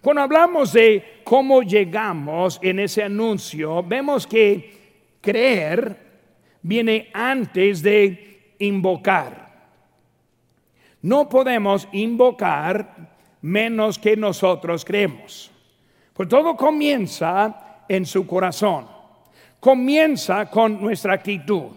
Cuando 0.01 0.21
hablamos 0.21 0.73
de 0.73 1.21
cómo 1.23 1.62
llegamos 1.62 2.60
en 2.62 2.79
ese 2.79 3.03
anuncio, 3.03 3.84
vemos 3.84 4.27
que 4.27 4.73
creer 5.21 5.97
viene 6.62 7.10
antes 7.13 7.82
de 7.82 8.56
invocar. 8.60 9.43
No 11.01 11.27
podemos 11.27 11.88
invocar 11.91 13.12
menos 13.43 13.99
que 13.99 14.15
nosotros 14.15 14.84
creemos. 14.84 15.51
Pues 16.13 16.29
todo 16.29 16.56
comienza 16.56 17.84
en 17.88 18.06
su 18.06 18.25
corazón. 18.25 18.88
Comienza 19.60 20.49
con 20.49 20.82
nuestra 20.82 21.13
actitud. 21.13 21.71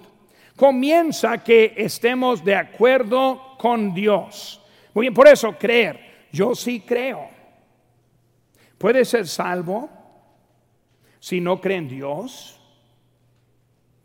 Comienza 0.54 1.38
que 1.38 1.74
estemos 1.76 2.44
de 2.44 2.54
acuerdo 2.54 3.56
con 3.58 3.92
Dios. 3.92 4.62
Muy 4.94 5.04
bien, 5.04 5.14
por 5.14 5.28
eso 5.28 5.52
creer. 5.58 6.28
Yo 6.32 6.54
sí 6.54 6.80
creo. 6.80 7.28
¿Puede 8.78 9.04
ser 9.04 9.26
salvo 9.26 9.90
si 11.18 11.40
no 11.40 11.60
cree 11.60 11.78
en 11.78 11.88
Dios? 11.88 12.60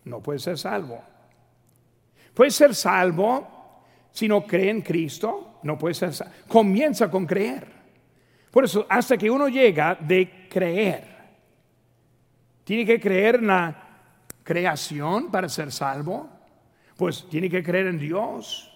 No 0.05 0.21
puede 0.21 0.39
ser 0.39 0.57
salvo. 0.57 1.01
¿Puede 2.33 2.51
ser 2.51 2.73
salvo 2.73 3.83
si 4.11 4.27
no 4.27 4.45
cree 4.45 4.69
en 4.69 4.81
Cristo? 4.81 5.50
No 5.63 5.77
puede 5.77 5.93
ser. 5.93 6.11
Comienza 6.47 7.09
con 7.09 7.25
creer. 7.25 7.67
Por 8.51 8.65
eso, 8.65 8.85
hasta 8.89 9.17
que 9.17 9.29
uno 9.29 9.47
llega 9.47 9.95
de 9.95 10.47
creer, 10.49 11.03
tiene 12.63 12.85
que 12.85 12.99
creer 12.99 13.35
en 13.35 13.47
la 13.47 13.87
creación 14.43 15.31
para 15.31 15.47
ser 15.47 15.71
salvo, 15.71 16.29
pues 16.97 17.27
tiene 17.29 17.49
que 17.49 17.63
creer 17.63 17.87
en 17.87 17.99
Dios. 17.99 18.67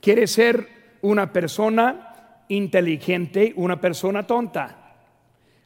Quiere 0.00 0.26
ser 0.26 0.98
una 1.02 1.32
persona 1.32 2.44
inteligente, 2.48 3.52
una 3.56 3.80
persona 3.80 4.26
tonta. 4.26 4.94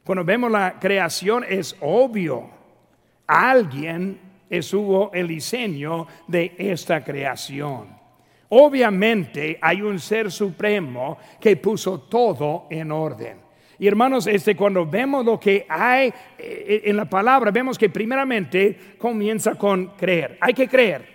Cuando 0.03 0.23
vemos 0.23 0.51
la 0.51 0.79
creación 0.79 1.43
es 1.47 1.75
obvio, 1.81 2.49
alguien 3.27 4.31
hubo 4.73 5.11
el 5.13 5.27
diseño 5.27 6.07
de 6.27 6.55
esta 6.57 7.03
creación. 7.03 8.00
Obviamente 8.53 9.57
hay 9.61 9.81
un 9.81 9.97
ser 9.97 10.29
supremo 10.29 11.17
que 11.39 11.55
puso 11.55 12.01
todo 12.01 12.67
en 12.69 12.91
orden. 12.91 13.37
Y 13.79 13.87
hermanos, 13.87 14.27
este, 14.27 14.57
cuando 14.57 14.85
vemos 14.85 15.25
lo 15.25 15.39
que 15.39 15.65
hay 15.69 16.13
eh, 16.37 16.81
en 16.83 16.97
la 16.97 17.05
palabra, 17.05 17.49
vemos 17.49 17.77
que 17.77 17.89
primeramente 17.89 18.77
comienza 18.97 19.55
con 19.55 19.95
creer. 19.95 20.37
Hay 20.41 20.53
que 20.53 20.67
creer. 20.67 21.07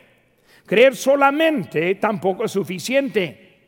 Creer 0.65 0.97
solamente 0.97 1.97
tampoco 1.97 2.45
es 2.45 2.53
suficiente. 2.53 3.59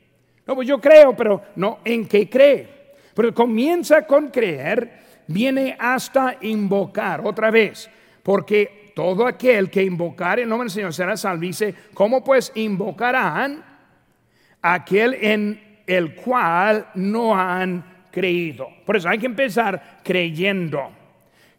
No, 0.47 0.55
pues 0.55 0.67
yo 0.67 0.81
creo, 0.81 1.15
pero 1.15 1.43
no 1.57 1.81
en 1.85 2.09
qué 2.09 2.29
cree. 2.29 2.67
Pero 3.15 3.35
comienza 3.35 4.07
con 4.07 4.29
creer, 4.29 4.91
viene 5.27 5.77
hasta 5.79 6.39
invocar 6.41 7.21
otra 7.23 7.51
vez. 7.51 7.91
Porque 8.23 8.78
todo 8.99 9.29
aquel 9.29 9.71
que 9.71 9.85
invocar 9.85 10.41
el 10.41 10.49
nombre 10.49 10.65
del 10.65 10.73
Señor 10.73 10.93
será 10.93 11.17
salvo. 11.17 11.43
Dice, 11.43 11.73
¿cómo 11.95 12.25
pues 12.25 12.51
invocarán 12.57 13.65
aquel 14.61 15.15
en 15.15 15.83
el 15.87 16.17
cual 16.17 16.89
no 16.97 17.33
han 17.33 18.07
creído? 18.11 18.67
Por 18.85 18.97
eso 18.97 19.09
hay 19.09 19.19
que 19.19 19.27
empezar 19.27 20.01
creyendo. 20.03 20.91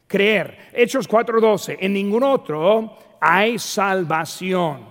Creer. 0.06 0.69
Hechos 0.73 1.08
4:12. 1.08 1.78
En 1.80 1.93
ningún 1.93 2.23
otro 2.23 2.97
hay 3.21 3.58
salvación. 3.58 4.89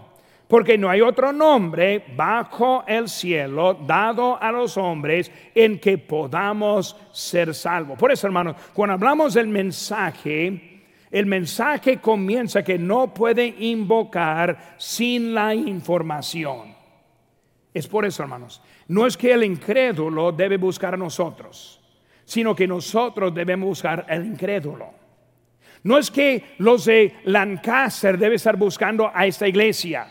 Porque 0.49 0.79
no 0.79 0.89
hay 0.89 1.03
otro 1.03 1.35
nombre 1.35 2.03
bajo 2.17 2.83
el 2.87 3.11
cielo 3.11 3.75
dado 3.75 4.43
a 4.43 4.51
los 4.51 4.79
hombres 4.79 5.31
en 5.55 5.79
que 5.79 5.99
podamos 5.99 6.97
ser 7.13 7.55
salvos. 7.55 7.99
Por 7.99 8.11
eso, 8.11 8.27
hermanos, 8.27 8.57
cuando 8.73 8.95
hablamos 8.95 9.35
del 9.35 9.49
mensaje, 9.49 10.68
el 11.11 11.27
mensaje 11.27 11.99
comienza 11.99 12.63
que 12.63 12.79
no 12.79 13.13
puede 13.15 13.47
invocar 13.59 14.75
sin 14.79 15.35
la 15.35 15.55
información. 15.55 16.77
Es 17.73 17.87
por 17.87 18.05
eso, 18.05 18.23
hermanos. 18.23 18.63
No 18.89 19.07
es 19.07 19.17
que 19.17 19.33
el 19.33 19.45
incrédulo 19.45 20.33
debe 20.33 20.57
buscar 20.57 20.95
a 20.95 20.99
nosotros, 20.99 21.81
sino 22.25 22.55
que 22.55 22.67
nosotros 22.67 23.35
debemos 23.35 23.69
buscar 23.69 24.07
al 24.09 24.27
incrédulo. 24.27 24.91
No 25.83 25.97
es 25.97 26.11
que 26.11 26.55
los 26.59 26.85
de 26.85 27.15
Lancaster 27.25 28.19
deben 28.19 28.37
estar 28.37 28.57
buscando 28.57 29.11
a 29.15 29.27
esta 29.27 29.47
iglesia, 29.47 30.07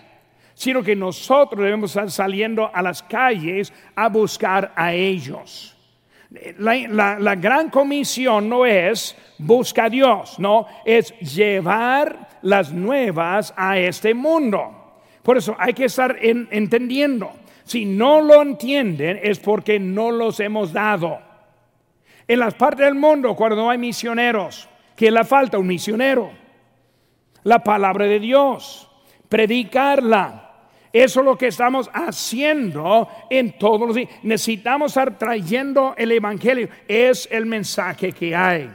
sino 0.54 0.82
que 0.82 0.96
nosotros 0.96 1.64
debemos 1.64 1.92
estar 1.92 2.10
saliendo 2.10 2.74
a 2.74 2.82
las 2.82 3.04
calles 3.04 3.72
a 3.96 4.10
buscar 4.10 4.74
a 4.76 4.94
ellos. 4.94 5.77
La, 6.30 7.36
gran 7.36 7.70
comisión 7.70 8.50
no 8.50 8.66
es 8.66 9.16
busca 9.38 9.86
a 9.86 9.90
Dios, 9.90 10.40
no, 10.40 10.68
es 10.86 11.18
llevar 11.20 12.28
las 12.42 12.72
nuevas 12.74 13.54
a 13.56 13.78
este 13.78 14.14
mundo. 14.14 15.00
Por 15.24 15.38
eso 15.38 15.56
hay 15.58 15.74
que 15.74 15.86
estar 15.86 16.18
entendiendo. 16.22 17.32
Si 17.64 17.86
no 17.86 18.22
lo 18.22 18.42
entienden 18.42 19.20
es 19.22 19.40
porque 19.40 19.80
no 19.80 20.12
los 20.12 20.40
hemos 20.40 20.72
dado. 20.72 21.20
En 22.28 22.40
las 22.40 22.54
partes 22.56 22.86
del 22.86 22.96
mundo, 22.96 23.36
cuando 23.36 23.56
no 23.56 23.70
hay 23.70 23.78
misioneros, 23.78 24.70
que 24.96 25.12
le 25.12 25.24
falta 25.24 25.58
un 25.58 25.68
misionero. 25.68 26.32
La 27.44 27.64
palabra 27.64 28.06
de 28.06 28.20
Dios, 28.20 28.90
predicarla, 29.30 30.47
eso 31.00 31.20
es 31.20 31.26
lo 31.26 31.38
que 31.38 31.48
estamos 31.48 31.90
haciendo 31.94 33.10
en 33.30 33.58
todos 33.58 33.88
los 33.88 33.96
días. 33.96 34.10
Necesitamos 34.24 34.92
estar 34.92 35.18
trayendo 35.18 35.94
el 35.98 36.12
Evangelio. 36.12 36.70
Es 36.88 37.28
el 37.32 37.46
mensaje 37.46 38.14
que 38.14 38.36
hay. 38.36 38.72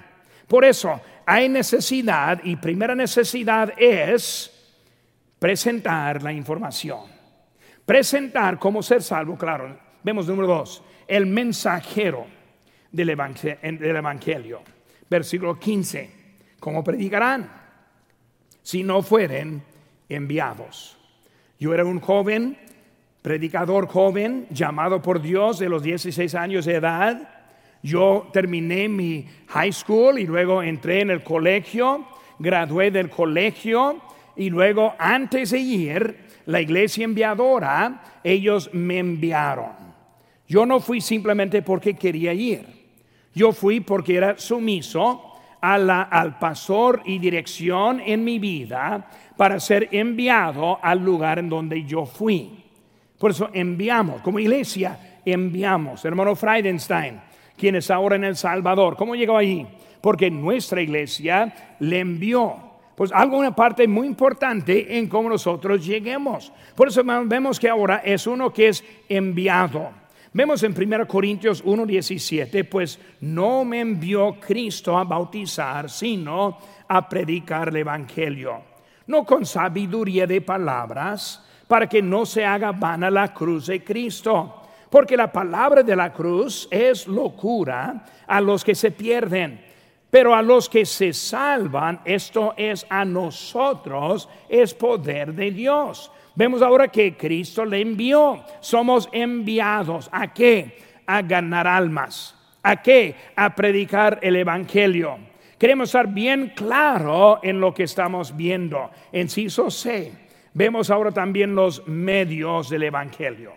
Por 0.46 0.64
eso 0.64 1.00
hay 1.24 1.48
necesidad 1.48 2.40
y 2.44 2.56
primera 2.56 2.94
necesidad 2.94 3.72
es 3.78 4.50
presentar 5.38 6.22
la 6.22 6.32
información. 6.32 7.10
Presentar 7.84 8.58
cómo 8.58 8.82
ser 8.82 9.02
salvo, 9.02 9.36
claro. 9.36 9.78
Vemos 10.02 10.28
número 10.28 10.48
dos, 10.48 10.82
el 11.08 11.26
mensajero 11.26 12.26
del 12.90 13.10
evangelio, 13.10 13.58
del 13.62 13.96
evangelio. 13.96 14.62
Versículo 15.08 15.58
15, 15.58 16.10
¿cómo 16.60 16.84
predicarán 16.84 17.50
si 18.62 18.82
no 18.82 19.02
fueren 19.02 19.62
enviados? 20.08 21.01
Yo 21.62 21.72
era 21.72 21.84
un 21.84 22.00
joven, 22.00 22.56
predicador 23.22 23.86
joven, 23.86 24.48
llamado 24.50 25.00
por 25.00 25.22
Dios 25.22 25.60
de 25.60 25.68
los 25.68 25.84
16 25.84 26.34
años 26.34 26.64
de 26.64 26.74
edad. 26.74 27.28
Yo 27.84 28.28
terminé 28.32 28.88
mi 28.88 29.28
high 29.46 29.72
school 29.72 30.18
y 30.18 30.26
luego 30.26 30.60
entré 30.60 31.02
en 31.02 31.10
el 31.10 31.22
colegio, 31.22 32.04
gradué 32.40 32.90
del 32.90 33.08
colegio 33.10 34.02
y 34.34 34.50
luego 34.50 34.96
antes 34.98 35.52
de 35.52 35.60
ir, 35.60 36.16
la 36.46 36.60
iglesia 36.60 37.04
enviadora, 37.04 38.02
ellos 38.24 38.68
me 38.72 38.98
enviaron. 38.98 39.70
Yo 40.48 40.66
no 40.66 40.80
fui 40.80 41.00
simplemente 41.00 41.62
porque 41.62 41.94
quería 41.94 42.34
ir. 42.34 42.66
Yo 43.36 43.52
fui 43.52 43.78
porque 43.78 44.16
era 44.16 44.36
sumiso 44.36 45.31
a 45.62 45.78
la, 45.78 46.02
al 46.02 46.38
pastor 46.38 47.02
y 47.04 47.18
dirección 47.18 48.00
en 48.04 48.22
mi 48.22 48.38
vida 48.38 49.08
para 49.36 49.58
ser 49.60 49.88
enviado 49.92 50.78
al 50.82 50.98
lugar 50.98 51.38
en 51.38 51.48
donde 51.48 51.84
yo 51.84 52.04
fui. 52.04 52.64
Por 53.18 53.30
eso 53.30 53.48
enviamos, 53.52 54.20
como 54.20 54.40
iglesia, 54.40 55.20
enviamos. 55.24 56.04
Hermano 56.04 56.34
Friedenstein, 56.34 57.20
quien 57.56 57.76
es 57.76 57.90
ahora 57.90 58.16
en 58.16 58.24
El 58.24 58.36
Salvador, 58.36 58.96
¿cómo 58.96 59.14
llegó 59.14 59.36
allí? 59.36 59.66
Porque 60.00 60.30
nuestra 60.30 60.82
iglesia 60.82 61.76
le 61.78 62.00
envió 62.00 62.72
pues 62.96 63.10
algo, 63.12 63.38
una 63.38 63.54
parte 63.54 63.88
muy 63.88 64.06
importante 64.06 64.98
en 64.98 65.08
cómo 65.08 65.28
nosotros 65.28 65.84
lleguemos. 65.84 66.52
Por 66.74 66.88
eso 66.88 67.02
vemos 67.04 67.58
que 67.58 67.68
ahora 67.68 68.02
es 68.04 68.26
uno 68.26 68.52
que 68.52 68.68
es 68.68 68.84
enviado. 69.08 70.01
Vemos 70.34 70.62
en 70.62 70.74
1 70.74 71.06
Corintios 71.06 71.62
1:17, 71.62 72.64
pues 72.64 72.98
no 73.20 73.64
me 73.64 73.80
envió 73.80 74.40
Cristo 74.40 74.96
a 74.96 75.04
bautizar, 75.04 75.90
sino 75.90 76.58
a 76.88 77.06
predicar 77.06 77.68
el 77.68 77.76
Evangelio, 77.76 78.62
no 79.06 79.26
con 79.26 79.44
sabiduría 79.44 80.26
de 80.26 80.40
palabras, 80.40 81.44
para 81.68 81.86
que 81.86 82.00
no 82.00 82.24
se 82.24 82.46
haga 82.46 82.72
vana 82.72 83.10
la 83.10 83.34
cruz 83.34 83.66
de 83.66 83.84
Cristo. 83.84 84.58
Porque 84.88 85.16
la 85.16 85.32
palabra 85.32 85.82
de 85.82 85.96
la 85.96 86.12
cruz 86.12 86.68
es 86.70 87.06
locura 87.06 88.04
a 88.26 88.40
los 88.40 88.62
que 88.62 88.74
se 88.74 88.90
pierden 88.90 89.72
pero 90.12 90.34
a 90.34 90.42
los 90.42 90.68
que 90.68 90.84
se 90.84 91.14
salvan, 91.14 92.02
esto 92.04 92.52
es 92.58 92.84
a 92.90 93.02
nosotros, 93.02 94.28
es 94.46 94.74
poder 94.74 95.32
de 95.32 95.50
Dios. 95.50 96.12
Vemos 96.34 96.62
ahora 96.62 96.88
que 96.88 97.16
Cristo 97.16 97.64
le 97.64 97.80
envió. 97.80 98.42
Somos 98.60 99.08
enviados. 99.12 100.08
¿A 100.12 100.32
qué? 100.32 100.78
A 101.06 101.22
ganar 101.22 101.66
almas. 101.66 102.34
¿A 102.62 102.80
qué? 102.80 103.14
A 103.36 103.54
predicar 103.54 104.18
el 104.22 104.36
Evangelio. 104.36 105.18
Queremos 105.58 105.90
estar 105.90 106.08
bien 106.08 106.52
claro 106.56 107.40
en 107.42 107.60
lo 107.60 107.72
que 107.72 107.84
estamos 107.84 108.36
viendo. 108.36 108.90
En 109.12 109.28
Ciso 109.28 109.70
C, 109.70 110.12
vemos 110.54 110.90
ahora 110.90 111.12
también 111.12 111.54
los 111.54 111.86
medios 111.86 112.68
del 112.68 112.84
Evangelio. 112.84 113.52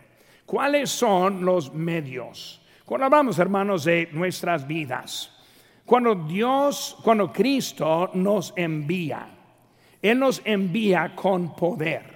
¿Cuáles 0.46 0.92
son 0.92 1.44
los 1.44 1.74
medios? 1.74 2.62
Cuando 2.86 3.06
hablamos, 3.06 3.40
hermanos, 3.40 3.84
de 3.86 4.10
nuestras 4.12 4.68
vidas, 4.68 5.32
cuando 5.86 6.14
Dios, 6.14 6.96
cuando 7.04 7.34
Cristo 7.34 8.12
nos 8.14 8.54
envía, 8.56 9.28
Él 10.02 10.20
nos 10.20 10.42
envía 10.46 11.16
con 11.16 11.56
poder. 11.56 12.15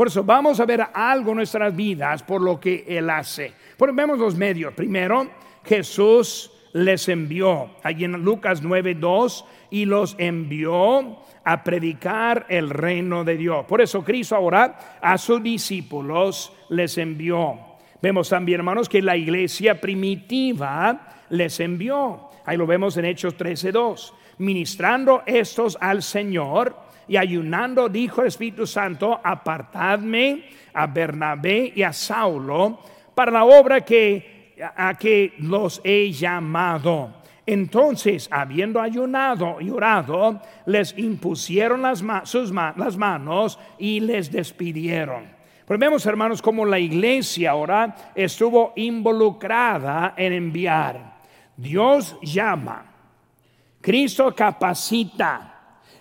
Por 0.00 0.06
eso 0.06 0.24
vamos 0.24 0.58
a 0.58 0.64
ver 0.64 0.82
algo 0.94 1.32
en 1.32 1.36
nuestras 1.36 1.76
vidas 1.76 2.22
por 2.22 2.40
lo 2.40 2.58
que 2.58 2.86
Él 2.88 3.10
hace. 3.10 3.52
Porque 3.76 3.94
vemos 3.94 4.18
los 4.18 4.34
medios. 4.34 4.72
Primero, 4.72 5.28
Jesús 5.62 6.50
les 6.72 7.06
envió, 7.10 7.68
allí 7.82 8.06
en 8.06 8.12
Lucas 8.12 8.62
9:2, 8.62 9.44
y 9.68 9.84
los 9.84 10.16
envió 10.16 11.18
a 11.44 11.62
predicar 11.62 12.46
el 12.48 12.70
reino 12.70 13.24
de 13.24 13.36
Dios. 13.36 13.66
Por 13.66 13.82
eso 13.82 14.02
Cristo 14.02 14.36
ahora 14.36 14.98
a 15.02 15.18
sus 15.18 15.42
discípulos 15.42 16.50
les 16.70 16.96
envió. 16.96 17.58
Vemos 18.00 18.30
también, 18.30 18.60
hermanos, 18.60 18.88
que 18.88 19.02
la 19.02 19.18
iglesia 19.18 19.82
primitiva 19.82 21.08
les 21.28 21.60
envió. 21.60 22.30
Ahí 22.46 22.56
lo 22.56 22.66
vemos 22.66 22.96
en 22.96 23.04
Hechos 23.04 23.36
13:2. 23.36 24.14
Ministrando 24.38 25.24
estos 25.26 25.76
al 25.78 26.02
Señor 26.02 26.88
y 27.10 27.16
ayunando, 27.16 27.88
dijo 27.88 28.20
el 28.20 28.28
Espíritu 28.28 28.68
Santo, 28.68 29.20
apartadme 29.24 30.44
a 30.72 30.86
Bernabé 30.86 31.72
y 31.74 31.82
a 31.82 31.92
Saulo 31.92 32.78
para 33.16 33.32
la 33.32 33.44
obra 33.44 33.80
que, 33.80 34.54
a 34.76 34.96
que 34.96 35.34
los 35.38 35.80
he 35.82 36.12
llamado. 36.12 37.14
Entonces, 37.44 38.28
habiendo 38.30 38.80
ayunado 38.80 39.60
y 39.60 39.70
orado, 39.70 40.40
les 40.66 40.96
impusieron 40.96 41.82
las, 41.82 42.04
sus 42.30 42.52
las 42.52 42.96
manos 42.96 43.58
y 43.76 43.98
les 43.98 44.30
despidieron. 44.30 45.24
Pero 45.66 45.80
vemos, 45.80 46.06
hermanos, 46.06 46.40
como 46.40 46.64
la 46.64 46.78
iglesia 46.78 47.50
ahora 47.50 48.12
estuvo 48.14 48.72
involucrada 48.76 50.14
en 50.16 50.32
enviar. 50.32 51.18
Dios 51.56 52.16
llama, 52.22 52.84
Cristo 53.80 54.32
capacita. 54.32 55.49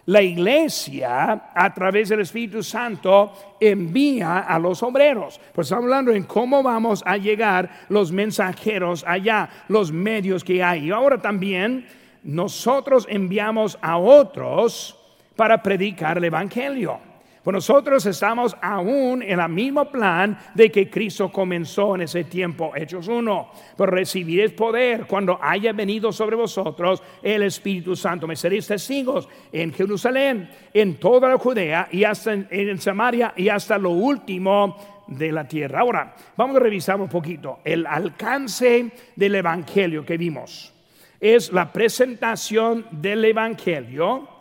La 0.10 0.24
iglesia, 0.24 1.52
a 1.54 1.72
través 1.72 2.10
del 2.10 2.22
Espíritu 2.22 2.64
Santo, 2.64 3.32
envía 3.60 4.40
a 4.40 4.58
los 4.58 4.82
obreros. 4.82 5.40
Pues 5.54 5.68
estamos 5.68 5.84
hablando 5.84 6.12
en 6.12 6.24
cómo 6.24 6.64
vamos 6.64 7.04
a 7.06 7.16
llegar 7.16 7.70
los 7.90 8.12
mensajeros 8.12 9.04
allá, 9.06 9.48
los 9.68 9.92
medios 9.92 10.44
que 10.44 10.64
hay. 10.64 10.88
Y 10.88 10.92
ahora 10.92 11.22
también 11.22 11.86
nosotros 12.24 13.06
enviamos 13.08 13.78
a 13.84 14.00
otros 14.00 14.98
para 15.36 15.62
predicar 15.62 16.18
el 16.18 16.24
Evangelio. 16.24 17.09
Pues 17.44 17.54
nosotros 17.54 18.06
estamos 18.06 18.56
aún 18.62 19.24
en 19.24 19.40
el 19.40 19.50
mismo 19.50 19.90
plan 19.90 20.38
de 20.54 20.70
que 20.70 20.90
Cristo 20.90 21.32
comenzó 21.32 21.96
en 21.96 22.02
ese 22.02 22.26
tiempo, 22.26 22.74
Hechos 22.76 23.08
1. 23.08 23.52
Pero 23.78 23.92
recibiréis 23.92 24.52
poder 24.52 25.06
cuando 25.06 25.40
haya 25.42 25.72
venido 25.72 26.12
sobre 26.12 26.36
vosotros 26.36 27.02
el 27.24 27.44
Espíritu 27.44 27.96
Santo. 27.96 28.28
Me 28.28 28.36
seréis 28.36 28.68
testigos 28.68 29.30
en 29.54 29.72
Jerusalén, 29.72 30.50
en 30.74 30.96
toda 30.96 31.30
la 31.30 31.38
Judea 31.38 31.88
y 31.92 32.04
hasta 32.04 32.34
en, 32.34 32.48
en 32.52 32.78
Samaria 32.78 33.34
y 33.38 33.48
hasta 33.48 33.78
lo 33.78 33.92
último 33.92 35.06
de 35.08 35.32
la 35.32 35.48
tierra. 35.48 35.80
Ahora, 35.80 36.16
vamos 36.36 36.58
a 36.58 36.60
revisar 36.60 37.00
un 37.00 37.08
poquito 37.08 37.60
el 37.64 37.86
alcance 37.86 38.92
del 39.16 39.36
Evangelio 39.36 40.06
que 40.06 40.18
vimos. 40.18 40.74
Es 41.22 41.54
la 41.54 41.72
presentación 41.72 42.86
del 42.92 43.24
Evangelio 43.24 44.39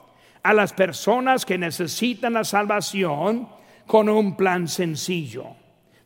a 0.49 0.55
las 0.55 0.73
personas 0.73 1.45
que 1.45 1.59
necesitan 1.59 2.33
la 2.33 2.43
salvación 2.43 3.47
con 3.87 4.09
un 4.09 4.35
plan 4.35 4.67
sencillo. 4.67 5.45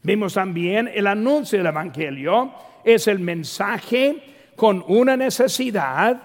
Vimos 0.03 0.35
también 0.35 0.91
el 0.93 1.07
anuncio 1.07 1.59
del 1.59 1.69
Evangelio, 1.69 2.53
es 2.83 3.07
el 3.07 3.21
mensaje 3.21 4.51
con 4.57 4.85
una 4.89 5.17
necesidad, 5.17 6.21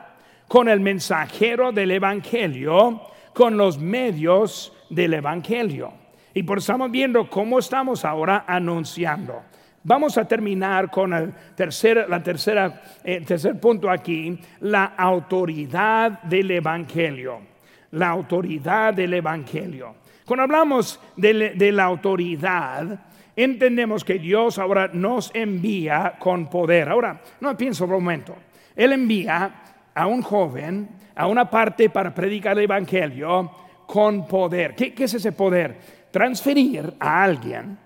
con 0.47 0.67
el 0.67 0.79
mensajero 0.79 1.71
del 1.71 1.91
Evangelio, 1.91 3.03
con 3.35 3.55
los 3.55 3.77
medios 3.77 4.73
del 4.89 5.13
Evangelio. 5.13 5.93
Y 6.33 6.41
por 6.41 6.57
estamos 6.57 6.89
viendo 6.89 7.29
cómo 7.29 7.59
estamos 7.59 8.03
ahora 8.03 8.45
anunciando. 8.47 9.43
Vamos 9.83 10.17
a 10.17 10.27
terminar 10.27 10.89
con 10.89 11.13
el 11.13 11.33
tercer, 11.55 12.07
la 12.09 12.23
tercera, 12.23 12.81
el 13.03 13.23
tercer 13.27 13.59
punto 13.59 13.91
aquí, 13.91 14.39
la 14.61 14.85
autoridad 14.97 16.23
del 16.23 16.49
Evangelio 16.49 17.56
la 17.97 18.09
autoridad 18.09 18.93
del 18.93 19.13
Evangelio. 19.13 19.95
Cuando 20.25 20.43
hablamos 20.43 20.99
de, 21.15 21.71
la 21.71 21.85
autoridad, 21.85 22.99
entendemos 23.35 24.03
que 24.03 24.19
Dios 24.19 24.59
ahora 24.59 24.89
nos 24.93 25.31
envía 25.33 26.15
con 26.19 26.49
poder. 26.49 26.89
Ahora, 26.89 27.21
no 27.39 27.55
pienso 27.57 27.85
por 27.85 27.95
un 27.95 28.03
momento. 28.03 28.35
Él 28.75 28.93
envía 28.93 29.63
a 29.93 30.07
un 30.07 30.21
joven 30.21 30.89
a 31.15 31.27
una 31.27 31.49
parte 31.49 31.89
para 31.89 32.13
predicar 32.13 32.57
el 32.57 32.65
Evangelio 32.65 33.49
con 33.87 34.27
poder. 34.27 34.75
¿Qué, 34.75 34.93
¿Qué, 34.93 35.05
es 35.05 35.13
ese 35.15 35.31
poder? 35.31 35.77
Transferir 36.11 36.93
a 36.99 37.23
alguien 37.23 37.77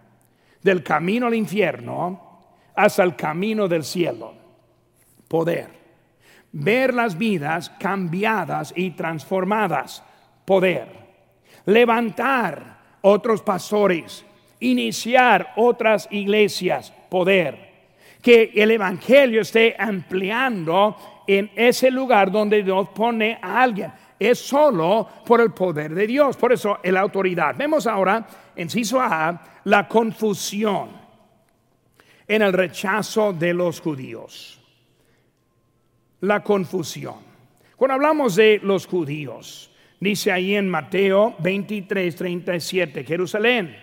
del 0.62 0.84
camino 0.84 1.28
al 1.28 1.36
infierno 1.36 2.42
hasta 2.76 3.04
el 3.04 3.16
camino 3.16 3.68
del 3.68 3.84
cielo. 3.84 4.34
Poder 5.28 5.81
ver 6.52 6.94
las 6.94 7.18
vidas 7.18 7.70
cambiadas 7.80 8.74
y 8.76 8.92
transformadas. 8.92 10.04
Poder. 10.46 10.88
Levantar 11.66 12.80
otros 13.02 13.42
pastores. 13.42 14.26
Iniciar 14.60 15.54
otras 15.56 16.08
iglesias. 16.12 16.94
Poder. 17.10 17.72
Que 18.22 18.52
el 18.56 18.72
Evangelio 18.72 19.42
esté 19.42 19.76
ampliando 19.78 21.24
en 21.28 21.52
ese 21.56 21.90
lugar 21.90 22.32
donde 22.32 22.64
Dios 22.64 22.90
pone 22.90 23.40
a 23.42 23.62
alguien. 23.62 23.92
Es 24.20 24.38
solo 24.38 25.08
por 25.26 25.42
el 25.42 25.52
poder 25.52 25.96
de 25.96 26.06
Dios. 26.06 26.38
Por 26.38 26.54
eso 26.54 26.78
la 26.84 27.00
autoridad. 27.00 27.56
Vemos 27.58 27.88
ahora, 27.88 28.28
en 28.56 28.70
Ciso 28.70 29.02
A, 29.02 29.42
la 29.64 29.88
confusión 29.88 30.90
en 32.28 32.42
el 32.42 32.54
rechazo 32.54 33.34
de 33.34 33.54
los 33.54 33.82
judíos 33.82 34.61
la 36.22 36.42
confusión. 36.44 37.16
Cuando 37.76 37.96
hablamos 37.96 38.36
de 38.36 38.60
los 38.64 38.86
judíos, 38.86 39.72
dice 40.00 40.32
ahí 40.32 40.56
en 40.56 40.70
Mateo 40.70 41.36
23, 41.40 42.16
37, 42.16 43.04
Jerusalén, 43.04 43.76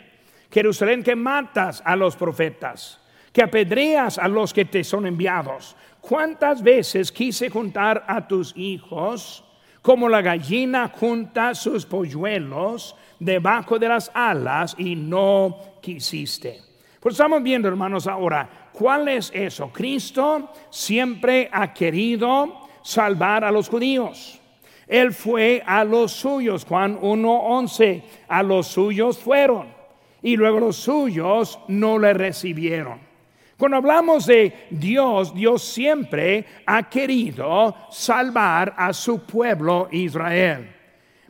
Jerusalén 0.51 1.03
que 1.03 1.17
matas 1.17 1.83
a 1.85 1.97
los 1.97 2.17
profetas, 2.17 3.01
que 3.33 3.43
apedreas 3.43 4.19
a 4.19 4.29
los 4.29 4.53
que 4.55 4.65
te 4.65 4.83
son 4.83 5.07
enviados. 5.07 5.77
¿Cuántas 6.01 6.63
veces 6.63 7.13
quise 7.13 7.51
juntar 7.51 8.05
a 8.07 8.27
tus 8.27 8.57
hijos 8.57 9.45
como 9.83 10.09
la 10.09 10.23
gallina 10.23 10.89
junta 10.89 11.55
sus 11.55 11.85
polluelos 11.85 12.97
debajo 13.19 13.79
de 13.79 13.89
las 13.89 14.11
alas 14.15 14.75
y 14.79 14.95
no 14.95 15.57
quisiste? 15.83 16.63
Pues 17.01 17.15
estamos 17.15 17.43
viendo, 17.43 17.69
hermanos, 17.69 18.07
ahora 18.07 18.68
¿cuál 18.73 19.09
es 19.09 19.31
eso? 19.35 19.71
Cristo 19.73 20.51
siempre 20.71 21.49
ha 21.53 21.73
querido 21.73 22.69
salvar 22.83 23.45
a 23.45 23.51
los 23.51 23.69
judíos. 23.69 24.41
Él 24.87 25.13
fue 25.13 25.63
a 25.67 25.85
los 25.85 26.13
suyos, 26.13 26.65
Juan 26.65 26.99
1.11, 27.01 28.03
a 28.29 28.43
los 28.43 28.69
suyos 28.69 29.19
fueron 29.19 29.69
y 30.23 30.37
luego 30.37 30.61
los 30.61 30.77
suyos 30.77 31.59
no 31.69 31.99
le 31.99 32.15
recibieron. 32.15 33.01
Cuando 33.59 33.79
hablamos 33.79 34.27
de 34.27 34.69
Dios, 34.71 35.35
Dios 35.35 35.63
siempre 35.63 36.47
ha 36.65 36.89
querido 36.89 37.75
salvar 37.91 38.73
a 38.77 38.93
su 38.93 39.21
pueblo 39.27 39.89
Israel. 39.91 40.75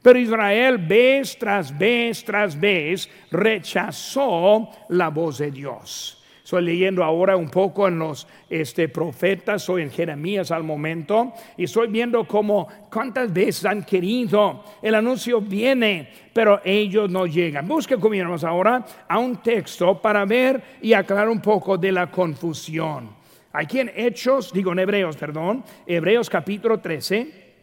Pero 0.03 0.19
Israel 0.19 0.79
vez 0.79 1.37
tras 1.39 1.77
vez 1.77 2.25
tras 2.25 2.59
vez 2.59 3.09
rechazó 3.31 4.71
la 4.91 5.09
voz 5.09 5.39
de 5.39 5.51
Dios. 5.51 6.18
Estoy 6.49 6.63
leyendo 6.63 7.05
ahora 7.05 7.37
un 7.37 7.51
poco 7.51 7.89
en 7.89 7.99
los 7.99 8.27
este, 8.49 8.89
profetas 8.89 9.69
o 9.69 9.79
en 9.79 9.91
Jeremías 9.91 10.51
al 10.51 10.65
momento 10.65 11.35
y 11.59 11.65
estoy 11.65 11.89
viendo 11.89 12.27
cómo 12.27 12.67
cuántas 12.91 13.31
veces 13.31 13.67
han 13.67 13.85
querido, 13.85 14.65
el 14.81 14.95
anuncio 14.95 15.43
viene, 15.43 16.09
pero 16.33 16.63
ellos 16.65 17.11
no 17.11 17.27
llegan. 17.27 17.69
Busque 17.69 17.99
conmigo 17.99 18.35
ahora 18.45 18.83
a 19.07 19.19
un 19.19 19.43
texto 19.43 20.01
para 20.01 20.25
ver 20.25 20.79
y 20.81 20.95
aclarar 20.95 21.29
un 21.29 21.43
poco 21.43 21.77
de 21.77 21.93
la 21.93 22.11
confusión. 22.11 23.11
Aquí 23.53 23.81
en 23.81 23.93
Hechos, 23.95 24.51
digo 24.51 24.73
en 24.73 24.79
Hebreos, 24.79 25.19
perdón, 25.19 25.63
Hebreos 25.87 26.31
capítulo 26.31 26.81
13. 26.81 27.55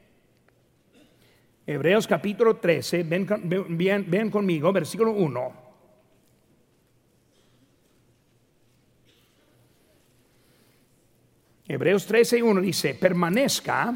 Hebreos 1.66 2.06
capítulo 2.06 2.58
13, 2.58 3.02
ven, 3.02 4.06
ven 4.08 4.30
conmigo, 4.30 4.72
versículo 4.72 5.10
1. 5.14 5.65
Hebreos 11.68 12.08
13.1 12.08 12.62
dice, 12.62 12.94
permanezca 12.94 13.96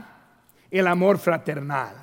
el 0.72 0.88
amor 0.88 1.20
fraternal. 1.20 1.96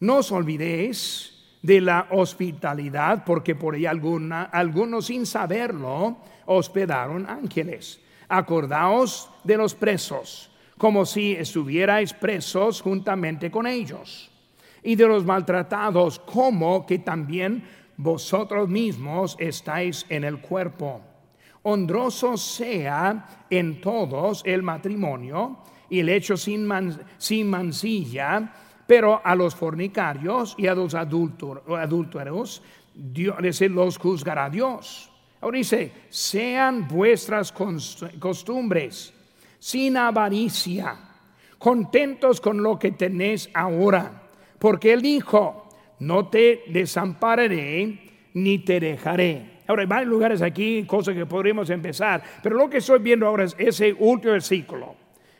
No 0.00 0.18
os 0.18 0.30
olvidéis 0.30 1.58
de 1.62 1.80
la 1.80 2.08
hospitalidad, 2.10 3.24
porque 3.24 3.54
por 3.54 3.74
ahí 3.74 3.86
alguna, 3.86 4.42
algunos 4.44 5.06
sin 5.06 5.24
saberlo 5.24 6.18
hospedaron 6.44 7.26
ángeles. 7.26 8.00
Acordaos 8.28 9.30
de 9.42 9.56
los 9.56 9.74
presos, 9.74 10.50
como 10.76 11.06
si 11.06 11.32
estuvierais 11.32 12.12
presos 12.12 12.82
juntamente 12.82 13.50
con 13.50 13.66
ellos. 13.66 14.30
Y 14.82 14.96
de 14.96 15.06
los 15.06 15.24
maltratados, 15.24 16.18
como 16.18 16.84
que 16.84 16.98
también 16.98 17.64
vosotros 17.96 18.68
mismos 18.68 19.34
estáis 19.38 20.04
en 20.10 20.24
el 20.24 20.40
cuerpo 20.40 21.00
honroso 21.64 22.36
sea 22.36 23.46
en 23.50 23.80
todos 23.80 24.42
el 24.44 24.62
matrimonio 24.62 25.58
y 25.90 26.00
el 26.00 26.08
hecho 26.08 26.36
sin, 26.36 26.66
mancilla, 27.46 28.52
pero 28.86 29.20
a 29.24 29.34
los 29.34 29.54
fornicarios 29.54 30.54
y 30.58 30.66
a 30.66 30.74
los 30.74 30.94
adúlteros, 30.94 32.62
los 33.70 33.98
juzgará 33.98 34.50
Dios. 34.50 35.10
Ahora 35.40 35.58
dice, 35.58 35.92
sean 36.08 36.88
vuestras 36.88 37.52
costumbres 38.18 39.12
sin 39.58 39.96
avaricia, 39.96 40.96
contentos 41.58 42.40
con 42.40 42.62
lo 42.62 42.78
que 42.78 42.92
tenéis 42.92 43.48
ahora, 43.54 44.22
porque 44.58 44.92
Él 44.92 45.02
dijo, 45.02 45.68
no 46.00 46.28
te 46.28 46.64
desampararé 46.68 48.28
ni 48.34 48.58
te 48.58 48.80
dejaré. 48.80 49.53
Ahora 49.66 49.82
hay 49.82 49.88
varios 49.88 50.10
lugares 50.10 50.42
aquí, 50.42 50.84
cosas 50.84 51.14
que 51.14 51.26
podríamos 51.26 51.70
empezar, 51.70 52.22
pero 52.42 52.56
lo 52.56 52.68
que 52.68 52.78
estoy 52.78 52.98
viendo 52.98 53.26
ahora 53.26 53.44
es 53.44 53.54
ese 53.58 53.92
último 53.92 54.32
versículo. 54.32 54.94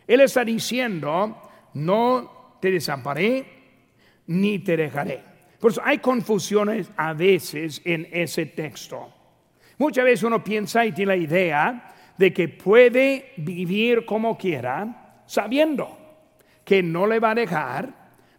Él 0.07 0.21
está 0.21 0.45
diciendo, 0.45 1.43
no 1.75 2.57
te 2.61 2.71
desamparé 2.71 3.47
ni 4.27 4.59
te 4.61 4.77
dejaré. 4.77 5.21
Por 5.59 5.73
eso 5.73 5.83
hay 5.85 5.99
confusiones 5.99 6.91
a 6.97 7.13
veces 7.13 7.81
en 7.85 8.09
ese 8.13 8.47
texto. 8.47 9.13
Muchas 9.79 10.05
veces 10.05 10.23
uno 10.23 10.43
piensa 10.45 10.85
y 10.85 10.93
tiene 10.93 11.17
la 11.17 11.17
idea 11.17 11.95
de 12.17 12.33
que 12.33 12.49
puede 12.49 13.33
vivir 13.37 14.05
como 14.05 14.39
quiera, 14.39 15.23
sabiendo 15.27 15.99
que 16.65 16.83
no 16.83 17.07
le 17.07 17.19
va 17.19 17.33
a 17.33 17.35
dejar, 17.35 17.89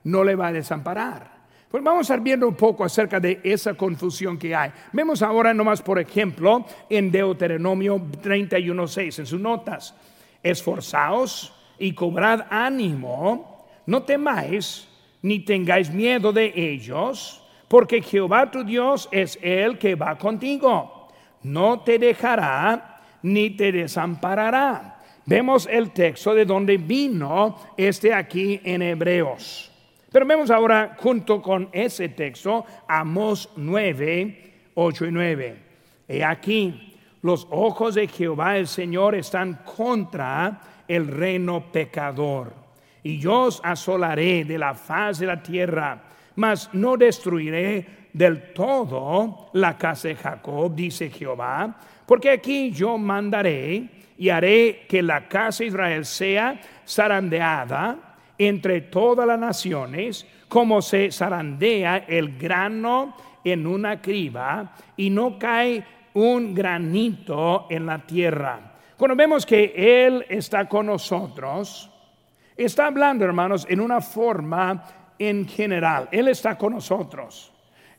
no 0.03 0.23
le 0.23 0.35
va 0.35 0.47
a 0.47 0.53
desamparar. 0.53 1.34
Pues 1.69 1.83
vamos 1.83 1.99
a 1.99 2.01
estar 2.03 2.21
viendo 2.21 2.47
un 2.47 2.55
poco 2.55 2.83
acerca 2.83 3.19
de 3.19 3.39
esa 3.43 3.73
confusión 3.73 4.37
que 4.37 4.55
hay. 4.55 4.71
Vemos 4.93 5.21
ahora 5.21 5.53
nomás, 5.53 5.81
por 5.81 5.99
ejemplo, 5.99 6.65
en 6.89 7.11
Deuteronomio 7.11 7.97
31.6, 7.97 9.19
en 9.19 9.25
sus 9.25 9.39
notas, 9.39 9.95
esforzaos 10.41 11.53
y 11.79 11.93
cobrad 11.93 12.45
ánimo, 12.49 13.65
no 13.85 14.03
temáis 14.03 14.87
ni 15.21 15.39
tengáis 15.39 15.89
miedo 15.91 16.31
de 16.31 16.53
ellos, 16.55 17.43
porque 17.67 18.01
Jehová 18.01 18.51
tu 18.51 18.63
Dios 18.63 19.09
es 19.11 19.39
el 19.41 19.77
que 19.77 19.95
va 19.95 20.17
contigo. 20.17 21.09
No 21.43 21.81
te 21.81 21.99
dejará 21.99 23.01
ni 23.23 23.49
te 23.49 23.71
desamparará. 23.71 25.01
Vemos 25.25 25.67
el 25.69 25.91
texto 25.91 26.35
de 26.35 26.45
donde 26.45 26.77
vino 26.77 27.57
este 27.75 28.13
aquí 28.13 28.61
en 28.63 28.83
Hebreos. 28.83 29.71
Pero 30.15 30.25
vemos 30.25 30.49
ahora 30.49 30.95
junto 30.97 31.41
con 31.41 31.67
ese 31.73 32.07
texto 32.07 32.65
Amos 32.87 33.49
9, 33.57 34.53
8 34.73 35.05
y 35.07 35.11
9. 35.11 35.57
He 36.07 36.23
aquí, 36.23 36.95
los 37.21 37.45
ojos 37.51 37.95
de 37.95 38.07
Jehová 38.07 38.55
el 38.55 38.67
Señor 38.67 39.15
están 39.15 39.59
contra 39.65 40.61
el 40.87 41.09
reino 41.09 41.69
pecador. 41.69 42.53
Y 43.03 43.19
yo 43.19 43.41
os 43.41 43.59
asolaré 43.61 44.45
de 44.45 44.57
la 44.57 44.73
faz 44.73 45.19
de 45.19 45.25
la 45.25 45.43
tierra, 45.43 46.03
mas 46.35 46.69
no 46.71 46.95
destruiré 46.95 47.85
del 48.13 48.53
todo 48.53 49.49
la 49.51 49.77
casa 49.77 50.07
de 50.07 50.15
Jacob, 50.15 50.73
dice 50.73 51.09
Jehová, 51.09 51.75
porque 52.05 52.29
aquí 52.29 52.71
yo 52.71 52.97
mandaré 52.97 53.89
y 54.17 54.29
haré 54.29 54.85
que 54.87 55.03
la 55.03 55.27
casa 55.27 55.65
de 55.65 55.67
Israel 55.67 56.05
sea 56.05 56.61
zarandeada 56.87 58.14
entre 58.37 58.81
todas 58.81 59.25
las 59.27 59.39
naciones, 59.39 60.25
como 60.47 60.81
se 60.81 61.11
zarandea 61.11 61.97
el 62.07 62.37
grano 62.37 63.15
en 63.43 63.67
una 63.67 64.01
criba 64.01 64.75
y 64.97 65.09
no 65.09 65.37
cae 65.37 65.83
un 66.13 66.53
granito 66.53 67.67
en 67.69 67.85
la 67.85 68.05
tierra. 68.05 68.73
Cuando 68.97 69.15
vemos 69.15 69.45
que 69.45 70.05
Él 70.05 70.25
está 70.29 70.67
con 70.67 70.85
nosotros, 70.85 71.89
está 72.55 72.87
hablando, 72.87 73.25
hermanos, 73.25 73.65
en 73.69 73.81
una 73.81 74.01
forma 74.01 74.83
en 75.19 75.47
general. 75.47 76.07
Él 76.11 76.27
está 76.29 76.57
con 76.57 76.73
nosotros. 76.73 77.51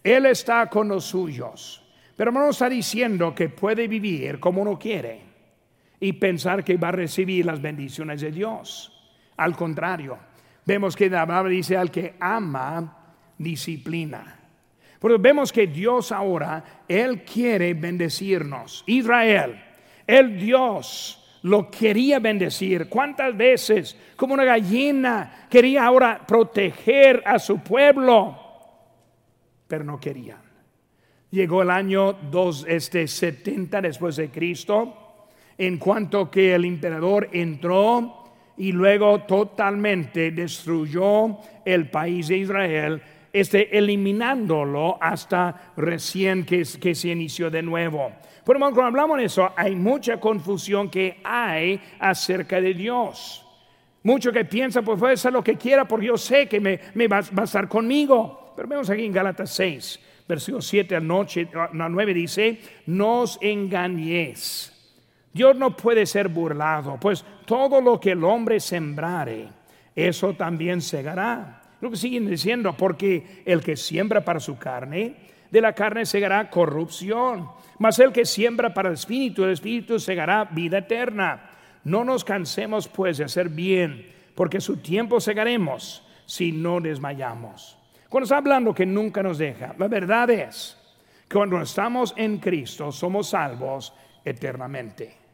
Él 0.03 0.27
está 0.27 0.69
con 0.69 0.89
los 0.89 1.05
suyos. 1.05 1.83
Pero 2.17 2.33
no 2.33 2.49
está 2.49 2.69
diciendo 2.69 3.35
que 3.35 3.51
puede 3.51 3.87
vivir 3.89 4.41
como 4.41 4.63
uno 4.63 4.79
quiere 4.79 5.21
y 6.01 6.15
pensar 6.15 6.65
que 6.65 6.77
va 6.77 6.89
a 6.89 6.93
recibir 6.93 7.45
las 7.45 7.61
bendiciones 7.61 8.23
de 8.23 8.31
Dios. 8.31 8.96
Al 9.37 9.57
contrario, 9.57 10.19
vemos 10.65 10.97
que 10.97 11.11
la 11.11 11.27
palabra 11.27 11.51
dice 11.51 11.77
al 11.77 11.91
que 11.91 12.15
ama, 12.21 13.15
disciplina. 13.39 14.39
Pero 15.01 15.19
vemos 15.19 15.53
que 15.53 15.67
Dios 15.67 16.11
ahora, 16.13 16.83
Él 16.89 17.23
quiere 17.23 17.75
bendecirnos. 17.75 18.83
Israel, 18.87 19.63
el 20.07 20.39
Dios 20.39 21.39
lo 21.43 21.71
quería 21.71 22.19
bendecir. 22.19 22.89
¿Cuántas 22.89 23.37
veces, 23.37 23.97
como 24.17 24.35
una 24.35 24.45
gallina, 24.45 25.47
quería 25.51 25.85
ahora 25.85 26.25
proteger 26.27 27.23
a 27.25 27.39
su 27.39 27.59
pueblo? 27.59 28.37
Pero 29.69 29.85
no 29.85 30.01
querían. 30.01 30.41
Llegó 31.31 31.63
el 31.63 31.71
año 31.71 32.15
2, 32.15 32.67
este, 32.69 33.07
70 33.07 33.83
después 33.83 34.17
de 34.17 34.31
Cristo 34.31 35.07
en 35.59 35.79
cuanto 35.79 36.31
que 36.31 36.55
el 36.55 36.65
emperador 36.65 37.29
entró 37.33 38.25
y 38.57 38.73
luego 38.73 39.21
totalmente 39.23 40.31
destruyó 40.31 41.39
el 41.65 41.91
país 41.91 42.29
de 42.29 42.39
Israel, 42.39 43.03
este, 43.33 43.77
eliminándolo 43.77 44.97
hasta 45.01 45.73
recién 45.77 46.45
que, 46.45 46.65
se 46.65 47.09
inició 47.09 47.51
de 47.51 47.63
nuevo. 47.63 48.13
Pero 48.45 48.59
cuando 48.59 48.83
hablamos 48.83 49.19
de 49.19 49.25
eso, 49.25 49.51
hay 49.57 49.75
mucha 49.75 50.19
confusión 50.19 50.89
que 50.89 51.19
hay 51.25 51.81
acerca 51.99 52.61
de 52.61 52.73
Dios. 52.73 53.45
Mucho 54.05 54.33
que 54.33 54.45
piensa, 54.45 54.83
pues 54.83 54.99
puede 54.99 55.17
ser 55.17 55.33
lo 55.33 55.43
que 55.43 55.57
quiera, 55.57 55.87
porque 55.87 56.07
yo 56.07 56.17
sé 56.17 56.47
que 56.47 56.61
me, 56.61 57.09
va, 57.09 57.19
a 57.19 57.45
estar 57.45 57.69
conmigo. 57.69 58.53
Pero 58.57 58.69
vemos 58.69 58.89
aquí 58.89 59.05
en 59.05 59.13
Gálatas 59.13 59.51
6, 59.51 60.01
versículo 60.29 60.63
7 60.63 60.97
a 60.97 61.01
9 61.01 62.15
dice, 62.15 62.59
no 62.87 63.23
os 63.23 63.39
engañéis 63.43 64.76
Dios 65.37 65.55
no 65.55 65.77
puede 65.77 66.07
ser 66.07 66.29
burlado, 66.29 66.97
pues 66.99 67.23
todo 67.45 67.83
lo 67.83 68.01
que 68.01 68.13
el 68.13 68.25
hombre 68.25 68.59
sembrare, 68.59 69.49
eso 69.95 70.33
también 70.33 70.81
segará. 70.81 71.61
Lo 71.83 71.91
que 71.91 71.97
siguen 71.99 72.27
diciendo, 72.27 72.75
porque 72.75 73.43
el 73.45 73.61
que 73.61 73.77
siembra 73.77 74.25
para 74.25 74.41
su 74.41 74.57
carne, 74.57 75.15
de 75.51 75.61
la 75.61 75.75
carne 75.75 76.07
segará 76.07 76.49
corrupción, 76.49 77.51
mas 77.79 77.99
el 77.99 78.13
que 78.13 78.25
siembra 78.25 78.73
para 78.73 78.89
el 78.89 78.95
espíritu, 78.95 79.45
el 79.45 79.53
espíritu 79.53 80.01
segará 80.01 80.45
vida 80.45 80.79
eterna. 80.79 81.51
No 81.85 82.03
nos 82.03 82.25
cansemos 82.25 82.89
pues 82.89 83.19
de 83.19 83.25
hacer 83.25 83.51
bien, 83.51 84.11
porque 84.35 84.59
su 84.59 84.79
tiempo 84.79 85.21
segaremos 85.21 86.03
si 86.25 86.51
no 86.51 86.81
desmayamos. 86.81 87.77
Cuando 88.09 88.25
está 88.25 88.39
hablando 88.39 88.75
que 88.75 88.87
nunca 88.87 89.23
nos 89.23 89.37
deja, 89.37 89.75
la 89.79 89.87
verdad 89.87 90.31
es 90.31 90.79
que 91.29 91.37
cuando 91.37 91.61
estamos 91.61 92.15
en 92.17 92.39
Cristo 92.39 92.91
somos 92.91 93.29
salvos 93.29 93.93
eternamente. 94.25 95.26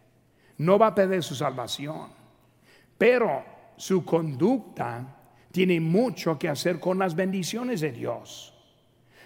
No 0.63 0.79
va 0.79 0.89
a 0.89 0.95
perder 0.95 1.25
su 1.25 1.35
salvación, 1.35 2.09
pero 2.97 3.45
su 3.77 4.05
conducta 4.05 5.05
tiene 5.51 5.81
mucho 5.81 6.39
que 6.39 6.49
hacer 6.49 6.79
con 6.79 7.01
las 7.01 7.17
bendiciones 7.17 7.81
de 7.81 7.91
Dios. 7.91 8.55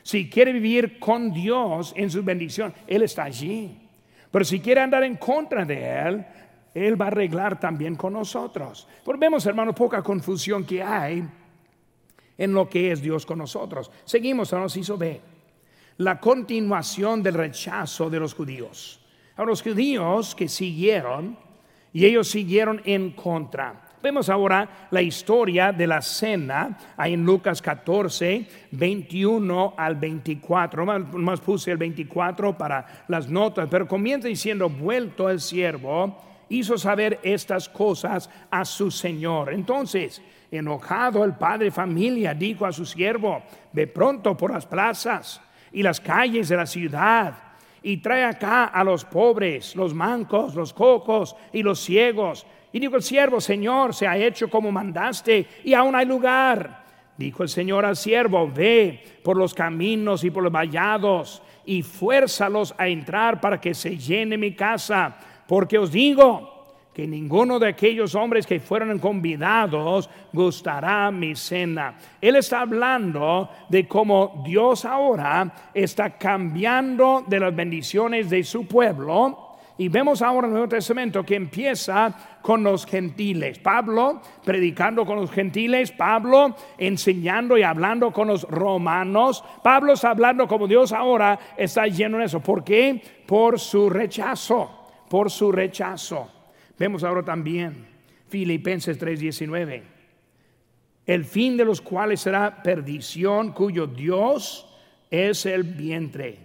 Si 0.03 0.31
quiere 0.31 0.51
vivir 0.53 0.99
con 0.99 1.35
Dios 1.35 1.93
en 1.95 2.11
su 2.11 2.23
bendición, 2.23 2.73
Él 2.87 3.03
está 3.03 3.25
allí. 3.25 3.87
Pero 4.31 4.47
si 4.47 4.61
quiere 4.61 4.81
andar 4.81 5.05
en 5.05 5.17
contra 5.17 5.67
de 5.67 5.85
Él, 5.85 6.27
Él 6.73 6.99
va 6.99 7.05
a 7.05 7.09
arreglar 7.09 7.61
también 7.61 7.97
con 7.97 8.15
nosotros. 8.15 8.89
Porque 9.05 9.21
vemos, 9.21 9.45
hermano, 9.45 9.75
poca 9.75 10.03
confusión 10.03 10.65
que 10.65 10.83
hay 10.83 11.23
en 12.39 12.53
lo 12.55 12.67
que 12.67 12.93
es 12.93 13.03
Dios 13.03 13.27
con 13.27 13.37
nosotros. 13.37 13.91
Seguimos, 14.07 14.51
nos 14.55 14.75
hizo 14.75 14.97
ver 14.97 15.21
la 15.99 16.19
continuación 16.19 17.23
del 17.23 17.35
rechazo 17.35 18.09
de 18.09 18.21
los 18.21 18.33
judíos. 18.33 19.03
A 19.37 19.45
los 19.45 19.63
judíos 19.63 20.35
que 20.35 20.49
siguieron, 20.49 21.37
y 21.93 22.05
ellos 22.05 22.29
siguieron 22.29 22.83
en 22.85 23.13
contra. 23.13 23.87
Vemos 24.03 24.29
ahora 24.29 24.89
la 24.91 25.01
historia 25.01 25.73
de 25.73 25.87
la 25.87 26.03
cena 26.03 26.79
ahí 26.97 27.15
en 27.15 27.25
Lucas 27.25 27.63
14, 27.63 28.47
21 28.71 29.75
al 29.77 29.97
24. 29.97 30.85
Más 30.85 31.41
puse 31.41 31.71
el 31.71 31.79
24 31.79 32.57
para 32.57 33.05
las 33.09 33.29
notas, 33.29 33.67
pero 33.71 33.89
comienza 33.89 34.29
diciendo, 34.29 34.69
vuelto 34.69 35.31
el 35.31 35.41
siervo, 35.41 36.23
hizo 36.51 36.77
saber 36.77 37.19
estas 37.23 37.69
cosas 37.69 38.29
a 38.51 38.65
su 38.65 38.91
señor. 38.91 39.53
Entonces, 39.53 40.21
enojado 40.51 41.25
el 41.25 41.33
padre 41.33 41.71
familia 41.71 42.35
dijo 42.35 42.67
a 42.67 42.73
su 42.73 42.85
siervo, 42.85 43.43
ve 43.73 43.87
pronto 43.87 44.37
por 44.37 44.53
las 44.53 44.67
plazas 44.67 45.41
y 45.73 45.83
las 45.83 46.01
calles 46.01 46.49
de 46.49 46.57
la 46.57 46.67
ciudad 46.67 47.46
y 47.83 47.99
trae 47.99 48.25
acá 48.25 48.65
a 48.65 48.83
los 48.85 49.05
pobres, 49.05 49.77
los 49.77 49.95
mancos, 49.95 50.55
los 50.55 50.73
cocos 50.73 51.37
y 51.53 51.63
los 51.63 51.81
ciegos. 51.81 52.47
Y 52.73 52.81
dijo 52.81 52.97
el 52.97 53.03
siervo, 53.03 53.41
Señor, 53.41 53.95
se 53.95 54.07
ha 54.07 54.17
hecho 54.17 54.51
como 54.51 54.73
mandaste 54.73 55.47
y 55.65 55.75
aún 55.75 55.95
hay 55.95 56.07
lugar. 56.07 56.85
Dijo 57.17 57.43
el 57.43 57.49
Señor 57.49 57.85
al 57.85 57.97
siervo, 57.97 58.51
ve 58.53 59.03
por 59.23 59.37
los 59.37 59.55
caminos 59.55 60.25
y 60.25 60.31
por 60.31 60.43
los 60.43 60.53
vallados 60.53 61.43
y 61.65 61.83
fuérzalos 61.83 62.75
a 62.77 62.89
entrar 62.89 63.41
para 63.41 63.61
que 63.61 63.75
se 63.75 63.97
llene 63.97 64.37
mi 64.37 64.53
casa. 64.53 65.17
Porque 65.47 65.79
os 65.79 65.91
digo, 65.91 66.56
que 66.97 67.07
ninguno 67.07 67.59
de 67.59 67.69
aquellos 67.69 68.15
hombres 68.15 68.47
que 68.47 68.59
fueron 68.59 68.99
convidados 68.99 70.09
gustará 70.33 71.11
mi 71.11 71.37
cena. 71.37 71.95
Él 72.23 72.37
está 72.37 72.63
hablando 72.63 73.51
de 73.69 73.87
cómo 73.87 74.43
Dios 74.47 74.87
ahora 74.87 75.53
está 75.75 76.17
cambiando 76.17 77.23
de 77.27 77.39
las 77.39 77.55
bendiciones 77.55 78.31
de 78.31 78.43
su 78.43 78.67
pueblo. 78.67 79.59
Y 79.77 79.91
vemos 79.91 80.23
ahora 80.23 80.47
en 80.47 80.53
el 80.53 80.53
Nuevo 80.53 80.69
Testamento 80.71 81.23
que 81.23 81.35
empieza 81.35 82.39
con 82.41 82.63
los 82.63 82.87
gentiles. 82.87 83.59
Pablo 83.59 84.23
predicando 84.43 85.05
con 85.05 85.17
los 85.17 85.31
gentiles, 85.31 85.93
Pablo 85.93 86.57
enseñando 86.79 87.59
y 87.59 87.63
hablando 87.63 88.11
con 88.11 88.29
los 88.29 88.45
romanos. 88.45 89.45
Pablo 89.63 89.93
está 89.93 90.13
hablando 90.13 90.49
como 90.49 90.67
Dios 90.67 90.95
ahora 90.95 91.39
está 91.59 91.87
lleno 91.89 92.23
eso. 92.23 92.41
¿Por 92.41 92.65
qué? 92.65 93.03
Por 93.27 93.61
su 93.61 93.91
rechazo, 93.91 94.71
por 95.11 95.31
su 95.31 95.53
rechazo. 95.53 96.36
Vemos 96.79 97.05
ahora 97.05 97.23
también 97.23 97.87
Filipenses 98.29 98.99
3:19. 98.99 99.83
El 101.07 101.25
fin 101.25 101.57
de 101.57 101.65
los 101.65 101.81
cuales 101.81 102.21
será 102.21 102.63
perdición, 102.63 103.53
cuyo 103.53 103.87
Dios 103.87 104.67
es 105.11 105.47
el 105.47 105.63
vientre 105.63 106.39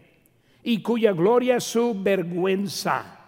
y 0.63 0.81
cuya 0.81 1.13
gloria 1.13 1.57
es 1.57 1.63
su 1.63 1.99
vergüenza, 1.99 3.19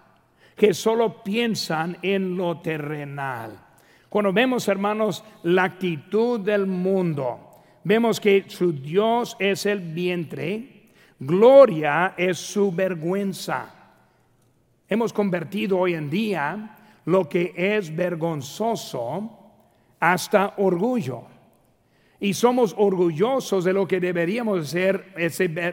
que 0.56 0.74
solo 0.74 1.24
piensan 1.24 1.97
en 2.04 2.38
lo 2.38 2.60
terrenal. 2.60 3.60
Cuando 4.10 4.32
vemos, 4.32 4.68
hermanos, 4.68 5.24
la 5.41 5.64
actitud 5.64 6.39
del 6.39 6.68
mundo, 6.68 7.64
vemos 7.84 8.20
que 8.20 8.45
su 8.47 8.72
Dios 8.72 9.36
es 9.39 9.66
el 9.66 9.80
vientre, 9.80 10.91
gloria 11.20 12.14
es 12.16 12.38
su 12.38 12.72
vergüenza. 12.72 13.74
Hemos 14.88 15.12
convertido 15.12 15.80
hoy 15.80 15.95
en 15.95 16.12
día 16.12 16.78
lo 17.06 17.28
que 17.28 17.54
es 17.56 17.95
vergonzoso 17.95 19.39
hasta 19.99 20.56
orgullo. 20.58 21.24
Y 22.20 22.34
somos 22.34 22.74
orgullosos 22.78 23.64
de 23.66 23.74
lo 23.74 23.88
que 23.88 23.99
deberíamos 23.99 24.70
ser 24.70 25.14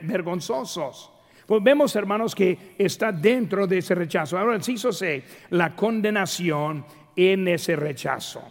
vergonzosos. 0.02 1.12
Pues 1.46 1.62
vemos, 1.62 1.94
hermanos, 1.96 2.34
que 2.34 2.74
está 2.78 3.10
dentro 3.12 3.66
de 3.66 3.78
ese 3.78 3.94
rechazo. 3.94 4.38
Ahora, 4.38 4.54
el 4.54 4.62
CISO 4.62 4.92
C, 4.92 5.24
la 5.50 5.74
condenación 5.74 6.84
en 7.16 7.48
ese 7.48 7.76
rechazo. 7.76 8.42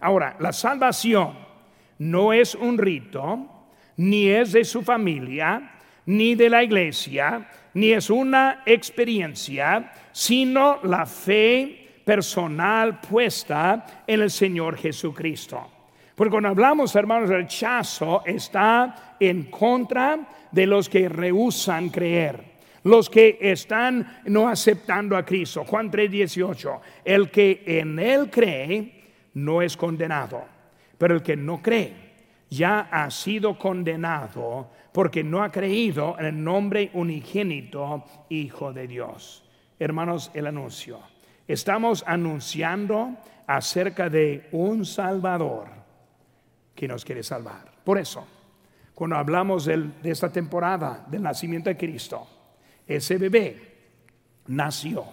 Ahora, 0.00 0.36
la 0.40 0.52
salvación 0.52 1.34
no 1.98 2.32
es 2.32 2.54
un 2.54 2.78
rito, 2.78 3.66
ni 3.96 4.28
es 4.28 4.52
de 4.52 4.64
su 4.64 4.82
familia, 4.82 5.72
ni 6.06 6.34
de 6.34 6.50
la 6.50 6.64
iglesia, 6.64 7.48
ni 7.74 7.92
es 7.92 8.10
una 8.10 8.62
experiencia, 8.66 9.92
sino 10.10 10.80
la 10.82 11.06
fe 11.06 11.81
personal 12.04 13.00
puesta 13.00 14.02
en 14.06 14.22
el 14.22 14.30
Señor 14.30 14.76
Jesucristo. 14.76 15.68
Porque 16.14 16.30
cuando 16.30 16.50
hablamos, 16.50 16.94
hermanos, 16.94 17.30
rechazo 17.30 18.22
está 18.24 19.16
en 19.18 19.44
contra 19.44 20.18
de 20.50 20.66
los 20.66 20.88
que 20.88 21.08
rehusan 21.08 21.88
creer, 21.88 22.44
los 22.84 23.08
que 23.08 23.38
están 23.40 24.20
no 24.26 24.48
aceptando 24.48 25.16
a 25.16 25.24
Cristo. 25.24 25.64
Juan 25.64 25.90
3:18, 25.90 26.80
el 27.04 27.30
que 27.30 27.62
en 27.66 27.98
Él 27.98 28.30
cree 28.30 29.02
no 29.34 29.62
es 29.62 29.76
condenado, 29.76 30.44
pero 30.98 31.14
el 31.14 31.22
que 31.22 31.36
no 31.36 31.62
cree 31.62 32.02
ya 32.50 32.88
ha 32.90 33.10
sido 33.10 33.58
condenado 33.58 34.68
porque 34.92 35.24
no 35.24 35.42
ha 35.42 35.50
creído 35.50 36.16
en 36.18 36.26
el 36.26 36.44
nombre 36.44 36.90
unigénito 36.92 38.04
Hijo 38.28 38.74
de 38.74 38.86
Dios. 38.86 39.42
Hermanos, 39.78 40.30
el 40.34 40.46
anuncio. 40.46 41.11
Estamos 41.52 42.02
anunciando 42.06 43.14
acerca 43.46 44.08
de 44.08 44.48
un 44.52 44.86
Salvador 44.86 45.68
que 46.74 46.88
nos 46.88 47.04
quiere 47.04 47.22
salvar. 47.22 47.70
Por 47.84 47.98
eso, 47.98 48.26
cuando 48.94 49.16
hablamos 49.16 49.66
de 49.66 49.92
esta 50.04 50.32
temporada 50.32 51.04
del 51.06 51.20
nacimiento 51.20 51.68
de 51.68 51.76
Cristo, 51.76 52.26
ese 52.86 53.18
bebé 53.18 53.74
nació 54.46 55.04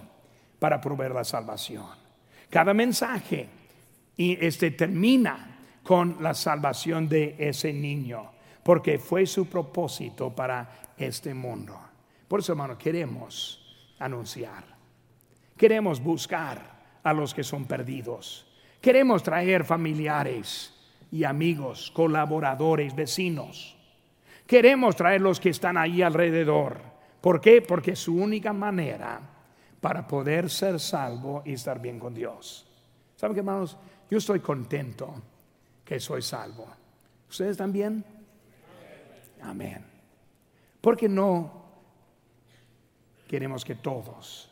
para 0.60 0.80
proveer 0.80 1.12
la 1.12 1.26
salvación. 1.26 1.88
Cada 2.50 2.74
mensaje 2.74 3.50
y 4.16 4.38
este 4.40 4.72
termina 4.72 5.58
con 5.84 6.24
la 6.24 6.34
salvación 6.34 7.10
de 7.10 7.36
ese 7.38 7.74
niño, 7.74 8.32
porque 8.64 8.98
fue 8.98 9.26
su 9.26 9.50
propósito 9.50 10.34
para 10.34 10.94
este 10.98 11.34
mundo. 11.34 11.78
Por 12.30 12.40
eso, 12.40 12.54
hermano, 12.54 12.78
queremos 12.78 13.94
anunciar 14.00 14.79
Queremos 15.60 16.02
buscar 16.02 17.02
a 17.04 17.12
los 17.12 17.34
que 17.34 17.44
son 17.44 17.66
perdidos. 17.66 18.48
Queremos 18.80 19.22
traer 19.22 19.66
familiares 19.66 20.74
y 21.12 21.26
amigos, 21.26 21.92
colaboradores, 21.92 22.96
vecinos. 22.96 23.76
Queremos 24.48 24.96
traer 24.96 25.20
los 25.20 25.38
que 25.38 25.50
están 25.50 25.76
ahí 25.76 26.02
alrededor. 26.02 26.80
¿Por 27.20 27.42
qué? 27.42 27.62
Porque 27.62 27.92
es 27.92 28.00
su 28.00 28.16
única 28.16 28.54
manera 28.54 29.20
para 29.82 30.08
poder 30.08 30.50
ser 30.50 30.80
salvo 30.80 31.44
y 31.46 31.52
estar 31.52 31.82
bien 31.82 32.00
con 32.00 32.14
Dios. 32.14 32.66
¿Saben 33.18 33.34
qué, 33.36 33.42
hermanos? 33.42 33.76
Yo 34.10 34.18
estoy 34.18 34.40
contento 34.40 35.14
que 35.84 36.00
soy 36.00 36.22
salvo. 36.22 36.70
¿Ustedes 37.30 37.58
también? 37.58 38.06
Amén. 39.42 39.86
Porque 40.80 41.10
no 41.10 41.52
queremos 43.28 43.66
que 43.66 43.76
todos 43.76 44.49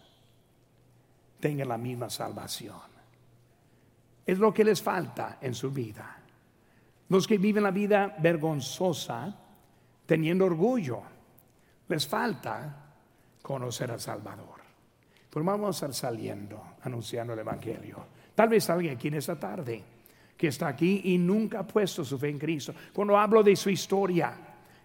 tengan 1.40 1.70
la 1.70 1.78
misma 1.78 2.10
salvación. 2.10 2.82
Es 4.26 4.40
lo 4.40 4.54
que 4.54 4.64
les 4.64 4.82
falta 4.82 5.38
en 5.42 5.54
su 5.54 5.72
vida. 5.72 6.18
Los 7.10 7.28
que 7.28 7.38
viven 7.38 7.64
la 7.64 7.72
vida 7.72 8.16
vergonzosa, 8.20 9.34
teniendo 10.06 10.46
orgullo, 10.46 11.02
les 11.88 12.06
falta 12.06 12.86
conocer 13.42 13.92
al 13.92 14.00
Salvador. 14.00 14.62
Pues 15.30 15.46
vamos 15.46 15.82
a 15.84 15.94
saliendo, 15.94 16.62
anunciando 16.82 17.34
el 17.34 17.40
Evangelio. 17.40 18.06
Tal 18.36 18.50
vez 18.50 18.70
alguien 18.70 18.96
aquí 18.96 19.08
en 19.08 19.16
esta 19.16 19.40
tarde 19.40 19.84
que 20.36 20.48
está 20.48 20.68
aquí 20.68 21.02
y 21.06 21.18
nunca 21.18 21.60
ha 21.60 21.68
puesto 21.68 22.04
su 22.04 22.18
fe 22.20 22.30
en 22.30 22.38
Cristo. 22.38 22.74
Cuando 22.94 23.18
hablo 23.18 23.42
de 23.42 23.56
su 23.56 23.70
historia, 23.70 24.38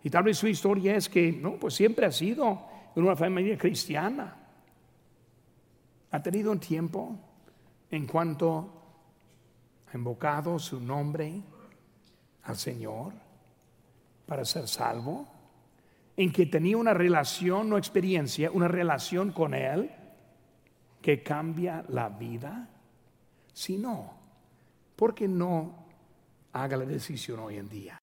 Y 0.04 0.10
tal 0.10 0.24
vez 0.24 0.38
su 0.38 0.48
historia 0.48 0.96
es 0.96 1.08
que, 1.08 1.30
no, 1.30 1.52
pues 1.52 1.74
siempre 1.74 2.06
ha 2.06 2.10
sido 2.10 2.60
una 2.96 3.14
familia 3.14 3.56
cristiana. 3.56 4.36
Ha 6.12 6.22
tenido 6.22 6.52
un 6.52 6.60
tiempo 6.60 7.18
en 7.90 8.06
cuanto 8.06 8.82
ha 9.92 9.96
invocado 9.96 10.58
su 10.58 10.80
nombre 10.80 11.42
al 12.44 12.56
Señor 12.56 13.12
para 14.26 14.44
ser 14.44 14.68
salvo, 14.68 15.26
en 16.16 16.32
que 16.32 16.46
tenía 16.46 16.76
una 16.76 16.94
relación, 16.94 17.68
no 17.68 17.78
experiencia, 17.78 18.50
una 18.50 18.68
relación 18.68 19.32
con 19.32 19.54
Él 19.54 19.90
que 21.00 21.22
cambia 21.22 21.84
la 21.88 22.08
vida. 22.08 22.68
Si 23.52 23.76
no, 23.76 24.12
¿por 24.96 25.14
qué 25.14 25.28
no 25.28 25.86
haga 26.52 26.76
la 26.76 26.84
decisión 26.84 27.40
hoy 27.40 27.56
en 27.56 27.68
día? 27.68 28.00